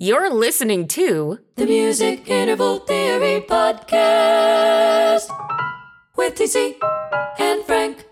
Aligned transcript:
You're 0.00 0.32
listening 0.32 0.86
to 0.94 1.40
the 1.56 1.66
Music 1.66 2.30
Interval 2.30 2.78
Theory 2.78 3.40
Podcast 3.40 5.26
with 6.16 6.36
TC 6.36 6.76
and 7.40 7.64
Frank. 7.64 8.06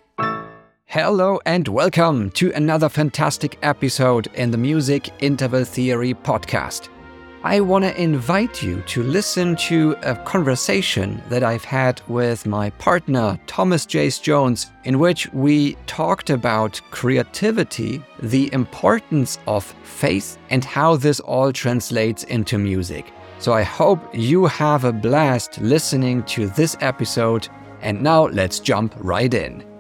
Hello 0.87 1.39
and 1.47 1.69
welcome 1.69 2.33
to 2.33 2.51
another 2.55 2.89
fantastic 2.89 3.57
episode 3.63 4.27
in 4.35 4.51
the 4.51 4.59
Music 4.59 5.11
Interval 5.21 5.65
Theory 5.65 6.13
Podcast. 6.13 6.89
I 7.47 7.61
want 7.61 7.85
to 7.85 8.03
invite 8.03 8.61
you 8.61 8.83
to 8.89 9.05
listen 9.05 9.55
to 9.69 9.95
a 10.03 10.17
conversation 10.17 11.23
that 11.29 11.45
I've 11.45 11.63
had 11.63 12.03
with 12.09 12.45
my 12.45 12.71
partner, 12.71 13.39
Thomas 13.47 13.87
Jace 13.87 14.21
Jones, 14.21 14.73
in 14.83 14.99
which 14.99 15.33
we 15.33 15.75
talked 15.87 16.31
about 16.31 16.81
creativity, 16.91 18.03
the 18.19 18.53
importance 18.53 19.39
of 19.47 19.65
faith, 19.85 20.39
and 20.51 20.65
how 20.65 20.97
this 20.97 21.21
all 21.21 21.53
translates 21.53 22.25
into 22.25 22.59
music. 22.59 23.13
So 23.39 23.53
I 23.53 23.63
hope 23.63 24.01
you 24.13 24.47
have 24.47 24.83
a 24.83 24.93
blast 24.93 25.61
listening 25.61 26.25
to 26.25 26.49
this 26.49 26.77
episode. 26.81 27.47
And 27.81 28.03
now 28.03 28.27
let's 28.27 28.59
jump 28.59 28.93
right 28.99 29.33
in 29.33 29.76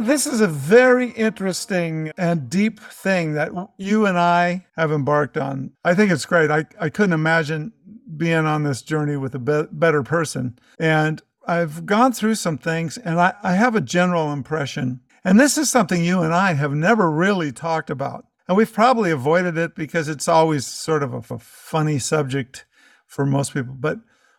this 0.00 0.26
is 0.26 0.40
a 0.40 0.46
very 0.46 1.10
interesting 1.10 2.12
and 2.16 2.48
deep 2.48 2.80
thing 2.80 3.34
that 3.34 3.50
you 3.78 4.06
and 4.06 4.18
I 4.18 4.66
have 4.76 4.92
embarked 4.92 5.36
on. 5.36 5.72
I 5.84 5.94
think 5.94 6.10
it's 6.10 6.26
great. 6.26 6.50
I, 6.50 6.64
I 6.80 6.88
couldn't 6.88 7.12
imagine 7.12 7.72
being 8.16 8.46
on 8.46 8.62
this 8.62 8.82
journey 8.82 9.16
with 9.16 9.34
a 9.34 9.38
be- 9.38 9.68
better 9.72 10.02
person. 10.02 10.58
And 10.78 11.22
I've 11.46 11.86
gone 11.86 12.12
through 12.12 12.36
some 12.36 12.58
things 12.58 12.98
and 12.98 13.20
I, 13.20 13.34
I 13.42 13.54
have 13.54 13.74
a 13.74 13.80
general 13.80 14.32
impression. 14.32 15.00
And 15.24 15.40
this 15.40 15.58
is 15.58 15.70
something 15.70 16.04
you 16.04 16.22
and 16.22 16.34
I 16.34 16.54
have 16.54 16.72
never 16.72 17.10
really 17.10 17.52
talked 17.52 17.90
about. 17.90 18.26
And 18.48 18.56
we've 18.56 18.72
probably 18.72 19.10
avoided 19.10 19.58
it 19.58 19.74
because 19.74 20.08
it's 20.08 20.28
always 20.28 20.66
sort 20.66 21.02
of 21.02 21.12
a, 21.12 21.34
a 21.34 21.38
funny 21.38 21.98
subject 21.98 22.64
for 23.06 23.26
most 23.26 23.52
people. 23.52 23.74
But 23.76 23.98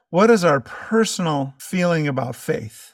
what 0.09 0.29
is 0.29 0.45
our 0.45 0.61
personal 0.61 1.53
feeling 1.59 2.07
about 2.07 2.35
faith? 2.35 2.93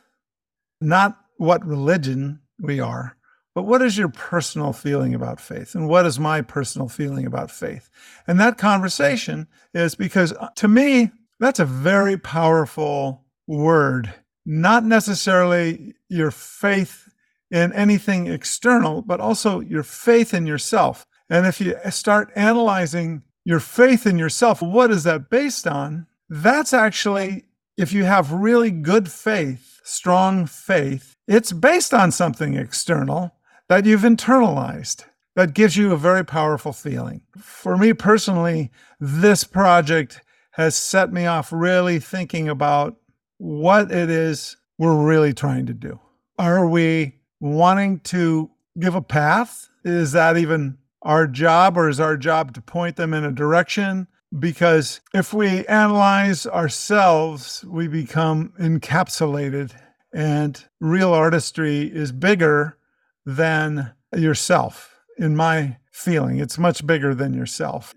Not 0.82 1.20
what 1.38 1.66
religion 1.66 2.40
we 2.59 2.80
are. 2.80 3.18
But 3.56 3.64
what 3.64 3.82
is 3.84 3.98
your 3.98 4.09
personal 4.09 4.73
feeling 4.73 5.14
about 5.14 5.40
faith? 5.40 5.76
And 5.76 5.88
what 5.88 6.06
is 6.06 6.20
my 6.20 6.42
personal 6.42 6.88
feeling 6.88 7.26
about 7.26 7.52
faith? 7.52 7.90
And 8.28 8.40
that 8.40 8.58
conversation 8.58 9.48
is 9.73 9.94
because 9.94 10.34
uh, 10.34 10.50
to 10.56 10.68
me, 10.68 11.12
that's 11.40 11.59
a 11.59 11.66
very 11.66 12.18
powerful 12.18 13.26
word, 13.48 14.14
not 14.46 14.84
necessarily 14.84 15.94
your 16.09 16.31
faith 16.31 17.09
in 17.52 17.72
anything 17.74 18.28
external, 18.28 19.04
but 19.04 19.20
also 19.20 19.59
your 19.59 19.84
faith 19.84 20.34
in 20.34 20.48
yourself. 20.48 21.06
And 21.30 21.46
if 21.46 21.62
you 21.62 21.76
start 21.92 22.31
analyzing 22.36 23.22
your 23.46 23.59
faith 23.59 24.08
in 24.08 24.18
yourself, 24.18 24.62
what 24.62 24.90
is 24.90 25.04
that 25.04 25.30
based 25.30 25.68
on? 25.68 26.08
That's 26.30 26.74
actually, 26.74 27.46
if 27.78 27.94
you 27.94 28.06
have 28.06 28.31
really 28.31 28.72
good 28.72 29.12
faith, 29.12 29.80
strong 29.84 30.48
faith, 30.48 31.12
it's 31.28 31.52
based 31.52 31.94
on 31.94 32.12
something 32.12 32.56
external 32.56 33.34
that 33.70 33.86
you've 33.86 34.02
internalized 34.02 35.06
that 35.36 35.54
gives 35.54 35.78
you 35.78 35.92
a 35.92 35.98
very 35.98 36.24
powerful 36.24 36.74
feeling. 36.74 37.22
For 37.38 37.78
me 37.78 37.94
personally, 37.94 38.72
this 39.00 39.44
project 39.44 40.22
has 40.52 40.76
set 40.76 41.12
me 41.12 41.26
off 41.26 41.52
really 41.52 42.00
thinking 42.00 42.48
about 42.48 42.98
what 43.38 43.92
it 43.92 44.10
is 44.10 44.58
we're 44.78 45.04
really 45.04 45.34
trying 45.34 45.66
to 45.66 45.74
do. 45.74 46.00
Are 46.38 46.68
we 46.68 47.20
wanting 47.40 48.00
to 48.02 48.52
give 48.80 48.96
a 48.96 49.02
path? 49.02 49.70
Is 49.84 50.12
that 50.12 50.38
even 50.38 50.78
our 51.02 51.28
job, 51.28 51.78
or 51.78 51.90
is 51.90 52.00
our 52.00 52.16
job 52.16 52.54
to 52.54 52.62
point 52.62 52.96
them 52.96 53.14
in 53.14 53.24
a 53.24 53.32
direction? 53.32 54.08
Because 54.38 55.02
if 55.14 55.34
we 55.34 55.66
analyze 55.68 56.48
ourselves, 56.48 57.64
we 57.68 57.88
become 57.88 58.54
encapsulated 58.60 59.72
and 60.14 60.64
real 60.80 61.14
artistry 61.14 61.83
is 61.94 62.12
bigger 62.12 62.78
than 63.25 63.91
yourself, 64.16 64.96
in 65.18 65.35
my 65.35 65.78
feeling. 65.91 66.40
It's 66.40 66.57
much 66.57 66.85
bigger 66.85 67.16
than 67.16 67.34
yourself. 67.34 67.94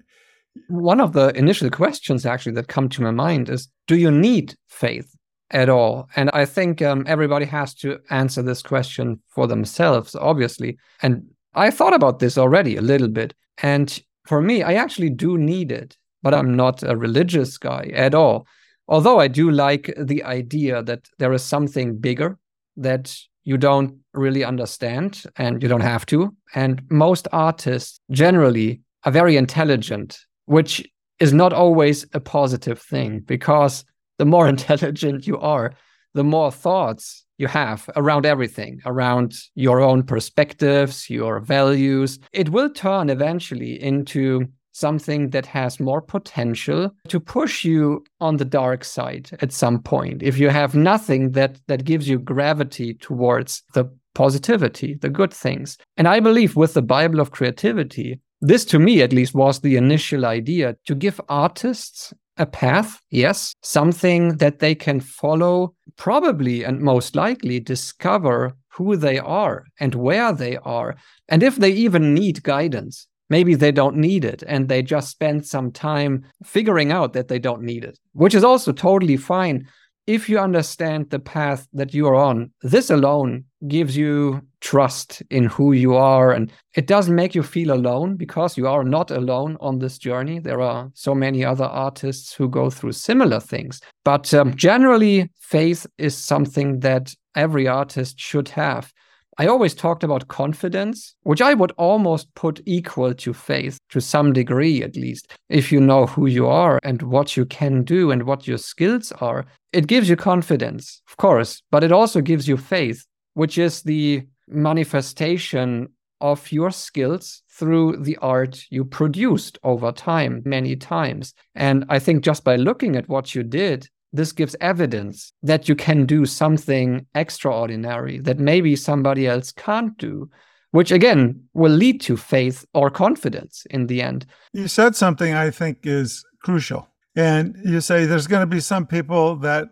One 0.68 1.00
of 1.00 1.12
the 1.12 1.28
initial 1.36 1.70
questions 1.70 2.24
actually 2.24 2.52
that 2.52 2.68
come 2.68 2.88
to 2.90 3.02
my 3.02 3.10
mind 3.10 3.50
is 3.50 3.68
Do 3.86 3.96
you 3.96 4.10
need 4.10 4.56
faith 4.68 5.14
at 5.50 5.68
all? 5.68 6.08
And 6.16 6.30
I 6.32 6.46
think 6.46 6.80
um, 6.80 7.04
everybody 7.06 7.44
has 7.46 7.74
to 7.74 7.98
answer 8.10 8.42
this 8.42 8.62
question 8.62 9.20
for 9.28 9.46
themselves, 9.46 10.14
obviously. 10.14 10.78
And 11.02 11.26
I 11.54 11.70
thought 11.70 11.94
about 11.94 12.18
this 12.18 12.38
already 12.38 12.76
a 12.76 12.82
little 12.82 13.08
bit. 13.08 13.34
And 13.62 14.00
for 14.26 14.40
me, 14.40 14.62
I 14.62 14.74
actually 14.74 15.10
do 15.10 15.36
need 15.36 15.70
it, 15.70 15.96
but 16.22 16.34
I'm 16.34 16.54
not 16.54 16.82
a 16.82 16.96
religious 16.96 17.58
guy 17.58 17.90
at 17.94 18.14
all. 18.14 18.46
Although 18.88 19.20
I 19.20 19.28
do 19.28 19.50
like 19.50 19.92
the 19.98 20.22
idea 20.24 20.82
that 20.82 21.08
there 21.18 21.32
is 21.32 21.42
something 21.42 21.98
bigger 21.98 22.38
that 22.76 23.16
you 23.44 23.56
don't 23.56 23.98
really 24.12 24.44
understand 24.44 25.22
and 25.36 25.62
you 25.62 25.68
don't 25.68 25.80
have 25.80 26.04
to. 26.06 26.34
And 26.54 26.82
most 26.90 27.28
artists 27.32 28.00
generally 28.10 28.82
are 29.04 29.12
very 29.12 29.36
intelligent, 29.36 30.18
which 30.46 30.86
is 31.20 31.32
not 31.32 31.52
always 31.52 32.06
a 32.12 32.20
positive 32.20 32.80
thing 32.80 33.20
because 33.20 33.84
the 34.18 34.24
more 34.24 34.48
intelligent 34.56 35.26
you 35.26 35.38
are, 35.38 35.74
the 36.14 36.24
more 36.24 36.50
thoughts 36.50 37.24
you 37.38 37.46
have 37.46 37.88
around 37.96 38.26
everything, 38.26 38.80
around 38.86 39.34
your 39.54 39.80
own 39.80 40.02
perspectives, 40.02 41.10
your 41.10 41.40
values. 41.40 42.18
It 42.32 42.48
will 42.48 42.70
turn 42.70 43.10
eventually 43.10 43.80
into 43.80 44.48
something 44.76 45.30
that 45.30 45.46
has 45.46 45.80
more 45.80 46.02
potential 46.02 46.90
to 47.08 47.18
push 47.18 47.64
you 47.64 48.04
on 48.20 48.36
the 48.36 48.44
dark 48.44 48.84
side 48.84 49.30
at 49.40 49.52
some 49.52 49.82
point. 49.82 50.22
If 50.22 50.38
you 50.38 50.50
have 50.50 50.74
nothing 50.74 51.32
that 51.32 51.58
that 51.68 51.84
gives 51.84 52.08
you 52.08 52.18
gravity 52.18 52.94
towards 52.94 53.62
the 53.74 53.84
positivity 54.14 54.94
the 54.94 55.10
good 55.10 55.32
things. 55.32 55.76
And 55.98 56.08
i 56.08 56.20
believe 56.20 56.56
with 56.56 56.72
the 56.74 56.88
bible 56.96 57.20
of 57.20 57.32
creativity 57.32 58.20
this 58.40 58.64
to 58.66 58.78
me 58.78 59.02
at 59.02 59.12
least 59.12 59.34
was 59.34 59.60
the 59.60 59.76
initial 59.76 60.24
idea 60.24 60.76
to 60.86 60.94
give 60.94 61.20
artists 61.28 62.14
a 62.38 62.46
path 62.46 63.00
yes 63.10 63.54
something 63.62 64.38
that 64.38 64.58
they 64.58 64.74
can 64.74 65.00
follow 65.00 65.74
probably 65.96 66.64
and 66.64 66.80
most 66.80 67.14
likely 67.14 67.60
discover 67.60 68.54
who 68.76 68.96
they 68.96 69.18
are 69.18 69.64
and 69.80 69.94
where 69.94 70.32
they 70.32 70.56
are. 70.58 70.96
And 71.28 71.42
if 71.42 71.56
they 71.56 71.70
even 71.70 72.14
need 72.14 72.42
guidance 72.42 73.06
maybe 73.28 73.54
they 73.54 73.72
don't 73.72 73.96
need 73.96 74.24
it 74.24 74.42
and 74.46 74.68
they 74.68 74.82
just 74.82 75.10
spend 75.10 75.46
some 75.46 75.70
time 75.70 76.24
figuring 76.44 76.92
out 76.92 77.12
that 77.12 77.28
they 77.28 77.38
don't 77.38 77.62
need 77.62 77.84
it, 77.84 77.98
which 78.12 78.34
is 78.34 78.44
also 78.44 78.72
totally 78.72 79.16
fine. 79.16 79.66
If 80.06 80.28
you 80.28 80.38
understand 80.38 81.10
the 81.10 81.18
path 81.18 81.66
that 81.72 81.92
you 81.92 82.06
are 82.06 82.14
on, 82.14 82.52
this 82.62 82.90
alone 82.90 83.44
gives 83.66 83.96
you 83.96 84.40
trust 84.60 85.20
in 85.30 85.46
who 85.46 85.72
you 85.72 85.96
are. 85.96 86.30
And 86.30 86.52
it 86.74 86.86
doesn't 86.86 87.14
make 87.14 87.34
you 87.34 87.42
feel 87.42 87.72
alone 87.72 88.16
because 88.16 88.56
you 88.56 88.68
are 88.68 88.84
not 88.84 89.10
alone 89.10 89.56
on 89.60 89.80
this 89.80 89.98
journey. 89.98 90.38
There 90.38 90.60
are 90.60 90.90
so 90.94 91.12
many 91.12 91.44
other 91.44 91.64
artists 91.64 92.34
who 92.34 92.48
go 92.48 92.70
through 92.70 92.92
similar 92.92 93.40
things. 93.40 93.80
But 94.04 94.32
um, 94.32 94.54
generally, 94.54 95.28
faith 95.40 95.86
is 95.98 96.16
something 96.16 96.80
that 96.80 97.12
every 97.34 97.66
artist 97.66 98.20
should 98.20 98.48
have. 98.50 98.92
I 99.38 99.46
always 99.46 99.74
talked 99.74 100.02
about 100.02 100.28
confidence, 100.28 101.14
which 101.24 101.42
I 101.42 101.52
would 101.52 101.72
almost 101.76 102.34
put 102.34 102.62
equal 102.64 103.12
to 103.12 103.34
faith 103.34 103.78
to 103.90 104.00
some 104.00 104.32
degree, 104.32 104.82
at 104.82 104.96
least. 104.96 105.36
If 105.50 105.70
you 105.70 105.78
know 105.78 106.06
who 106.06 106.26
you 106.26 106.46
are 106.46 106.80
and 106.82 107.02
what 107.02 107.36
you 107.36 107.44
can 107.44 107.82
do 107.82 108.10
and 108.10 108.22
what 108.22 108.46
your 108.46 108.56
skills 108.56 109.12
are, 109.20 109.44
it 109.74 109.88
gives 109.88 110.08
you 110.08 110.16
confidence, 110.16 111.02
of 111.06 111.18
course, 111.18 111.62
but 111.70 111.84
it 111.84 111.92
also 111.92 112.22
gives 112.22 112.48
you 112.48 112.56
faith, 112.56 113.04
which 113.34 113.58
is 113.58 113.82
the 113.82 114.26
manifestation 114.48 115.88
of 116.22 116.50
your 116.50 116.70
skills 116.70 117.42
through 117.50 117.98
the 117.98 118.16
art 118.18 118.64
you 118.70 118.86
produced 118.86 119.58
over 119.62 119.92
time, 119.92 120.42
many 120.46 120.76
times. 120.76 121.34
And 121.54 121.84
I 121.90 121.98
think 121.98 122.24
just 122.24 122.42
by 122.42 122.56
looking 122.56 122.96
at 122.96 123.08
what 123.08 123.34
you 123.34 123.42
did, 123.42 123.88
this 124.16 124.32
gives 124.32 124.56
evidence 124.60 125.32
that 125.42 125.68
you 125.68 125.74
can 125.74 126.06
do 126.06 126.26
something 126.26 127.06
extraordinary 127.14 128.18
that 128.20 128.38
maybe 128.38 128.76
somebody 128.76 129.26
else 129.26 129.52
can't 129.52 129.96
do, 129.98 130.28
which 130.70 130.90
again 130.90 131.42
will 131.54 131.72
lead 131.72 132.00
to 132.02 132.16
faith 132.16 132.64
or 132.74 132.90
confidence 132.90 133.66
in 133.70 133.86
the 133.86 134.02
end. 134.02 134.26
You 134.52 134.68
said 134.68 134.96
something 134.96 135.34
I 135.34 135.50
think 135.50 135.78
is 135.84 136.24
crucial. 136.42 136.88
And 137.14 137.56
you 137.64 137.80
say 137.80 138.04
there's 138.04 138.26
going 138.26 138.42
to 138.42 138.54
be 138.54 138.60
some 138.60 138.86
people 138.86 139.36
that 139.36 139.68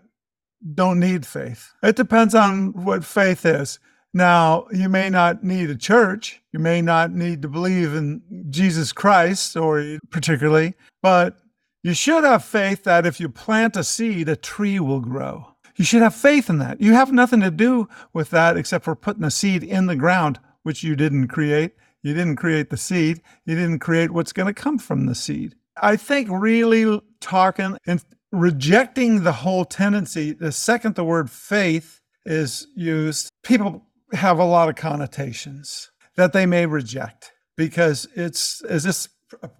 don't 0.75 0.99
need 0.99 1.26
faith. 1.26 1.73
It 1.82 1.96
depends 1.96 2.35
on 2.35 2.73
what 2.73 3.05
faith 3.05 3.44
is. 3.44 3.79
Now, 4.14 4.67
you 4.73 4.88
may 4.88 5.11
not 5.11 5.43
need 5.43 5.70
a 5.70 5.76
church, 5.76 6.41
you 6.52 6.61
may 6.61 6.81
not 6.81 7.11
need 7.11 7.43
to 7.43 7.49
believe 7.49 7.94
in 7.94 8.23
Jesus 8.49 8.93
Christ 8.93 9.56
or 9.56 9.99
particularly, 10.11 10.75
but 11.02 11.37
you 11.84 11.92
should 11.92 12.25
have 12.25 12.42
faith 12.42 12.84
that 12.84 13.04
if 13.04 13.20
you 13.20 13.28
plant 13.28 13.76
a 13.76 13.84
seed, 13.84 14.26
a 14.26 14.36
tree 14.36 14.81
will 14.81 15.00
grow. 15.00 15.48
You 15.76 15.84
should 15.84 16.00
have 16.00 16.14
faith 16.14 16.48
in 16.48 16.56
that. 16.58 16.81
You 16.81 16.94
have 16.94 17.12
nothing 17.12 17.40
to 17.40 17.50
do 17.50 17.90
with 18.14 18.31
that 18.31 18.56
except 18.56 18.86
for 18.86 18.96
putting 18.96 19.22
a 19.22 19.31
seed 19.31 19.62
in 19.62 19.84
the 19.84 19.94
ground, 19.94 20.40
which 20.62 20.82
you 20.82 20.96
didn't 20.96 21.28
create. 21.28 21.72
You 22.02 22.14
didn't 22.14 22.36
create 22.36 22.70
the 22.70 22.78
seed. 22.78 23.20
You 23.44 23.54
didn't 23.54 23.81
create 23.81 24.12
what's 24.12 24.32
going 24.32 24.46
to 24.46 24.54
come 24.54 24.78
from 24.78 25.04
the 25.04 25.14
seed. 25.14 25.56
I 25.76 25.96
think 25.96 26.28
really 26.31 27.02
talking 27.20 27.76
and 27.86 28.02
rejecting 28.32 29.22
the 29.22 29.32
whole 29.32 29.66
tendency, 29.66 30.32
the 30.32 30.52
second 30.52 30.94
the 30.94 31.04
word 31.04 31.31
faith 31.31 32.00
is 32.25 32.66
used, 32.75 33.28
people 33.42 33.84
have 34.14 34.38
a 34.38 34.44
lot 34.44 34.70
of 34.70 34.76
connotations 34.76 35.90
that 36.16 36.32
they 36.32 36.46
may 36.46 36.64
reject 36.64 37.32
because 37.58 38.08
it's 38.14 38.62
is 38.62 38.84
this 38.84 39.08
a 39.42 39.50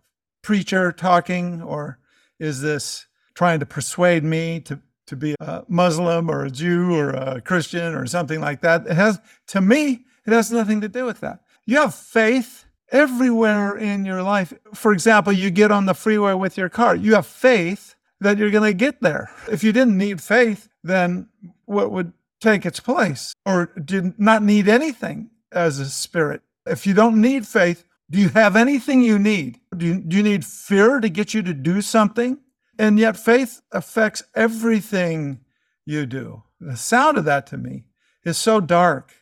preacher 0.43 0.91
talking 0.91 1.61
or 1.61 1.99
is 2.39 2.61
this 2.61 3.07
trying 3.35 3.61
to 3.61 3.67
persuade 3.67 4.25
me 4.25 4.61
to 4.61 4.81
to 5.07 5.17
be 5.17 5.35
a 5.41 5.65
Muslim 5.69 6.31
or 6.31 6.45
a 6.45 6.51
Jew 6.51 6.95
or 6.95 7.11
a 7.11 7.41
Christian 7.41 7.95
or 7.95 8.07
something 8.07 8.41
like 8.41 8.63
that. 8.63 8.87
It 8.87 8.95
has 8.95 9.21
to 9.49 9.61
me, 9.61 10.05
it 10.27 10.33
has 10.33 10.51
nothing 10.51 10.81
to 10.81 10.89
do 10.89 11.05
with 11.05 11.21
that. 11.21 11.41
You 11.67 11.77
have 11.79 11.95
faith 11.95 12.65
everywhere 12.91 13.77
in 13.77 14.05
your 14.05 14.23
life. 14.23 14.53
For 14.73 14.93
example, 14.93 15.33
you 15.33 15.51
get 15.51 15.71
on 15.71 15.87
the 15.87 15.95
freeway 15.95 16.35
with 16.35 16.57
your 16.57 16.69
car. 16.69 16.95
You 16.95 17.15
have 17.15 17.27
faith 17.27 17.95
that 18.21 18.39
you're 18.39 18.51
going 18.51 18.71
to 18.71 18.75
get 18.75 19.01
there. 19.01 19.31
If 19.51 19.65
you 19.65 19.73
didn't 19.73 19.99
need 19.99 20.21
faith, 20.21 20.69
then 20.83 21.29
what 21.65 21.91
would 21.91 22.13
take 22.41 22.65
its 22.65 22.81
place? 22.81 23.35
Or 23.45 23.67
did 23.67 24.19
not 24.19 24.43
need 24.43 24.69
anything 24.69 25.31
as 25.53 25.79
a 25.79 25.87
spirit? 25.87 26.43
If 26.67 26.87
you 26.87 26.95
don't 26.95 27.21
need 27.21 27.47
faith, 27.47 27.85
do 28.11 28.19
you 28.19 28.29
have 28.31 28.57
anything 28.57 29.03
you 29.03 29.19
need? 29.19 29.61
Do 29.77 29.87
you, 29.87 30.01
do 30.01 30.17
you 30.17 30.23
need 30.23 30.45
fear 30.45 31.01
to 31.01 31.09
get 31.09 31.35
you 31.35 31.43
to 31.43 31.55
do 31.55 31.81
something? 31.81 32.39
And 32.79 32.99
yet, 32.99 33.17
faith 33.17 33.63
affects 33.73 34.23
everything 34.35 35.41
you 35.87 36.07
do. 36.07 36.43
The 36.61 36.77
sound 36.77 37.19
of 37.19 37.25
that 37.25 37.47
to 37.49 37.57
me 37.57 37.85
is 38.25 38.37
so 38.37 38.61
dark 38.61 39.13